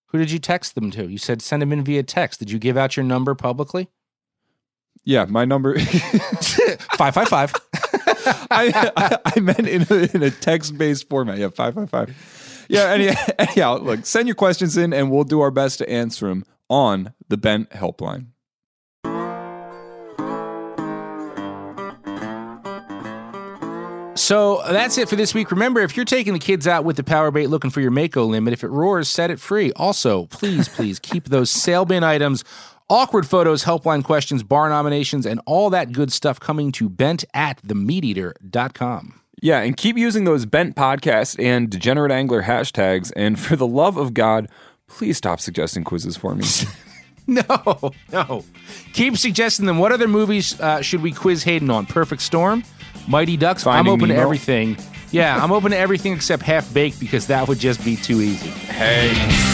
[0.07, 1.09] Who did you text them to?
[1.09, 2.39] You said send them in via text.
[2.39, 3.89] Did you give out your number publicly?
[5.03, 5.79] Yeah, my number.
[6.97, 7.53] five five five.
[8.51, 11.39] I, I meant in a, in a text based format.
[11.39, 12.67] Yeah, five five five.
[12.69, 12.91] Yeah.
[12.91, 16.45] Any, anyhow, look, send your questions in, and we'll do our best to answer them
[16.69, 18.29] on the Bent helpline.
[24.17, 25.51] So that's it for this week.
[25.51, 28.25] Remember, if you're taking the kids out with the power bait looking for your Mako
[28.25, 29.73] limit, if it roars, set it free.
[29.73, 32.45] Also, please, please keep those sale bin items,
[32.89, 37.63] awkward photos, helpline questions, bar nominations, and all that good stuff coming to bent at
[37.63, 39.21] themeateater.com.
[39.43, 43.13] Yeah, and keep using those Bent podcast and Degenerate Angler hashtags.
[43.15, 44.49] And for the love of God,
[44.87, 46.45] please stop suggesting quizzes for me.
[47.27, 48.45] No, no.
[48.93, 49.79] Keep suggesting them.
[49.79, 51.87] What other movies uh, should we quiz Hayden on?
[51.87, 52.65] Perfect Storm,
[53.09, 53.65] Mighty Ducks.
[53.65, 54.77] Finding I'm open to everything.
[55.11, 58.51] Yeah, I'm open to everything except Half Baked because that would just be too easy.
[58.51, 59.54] Hey.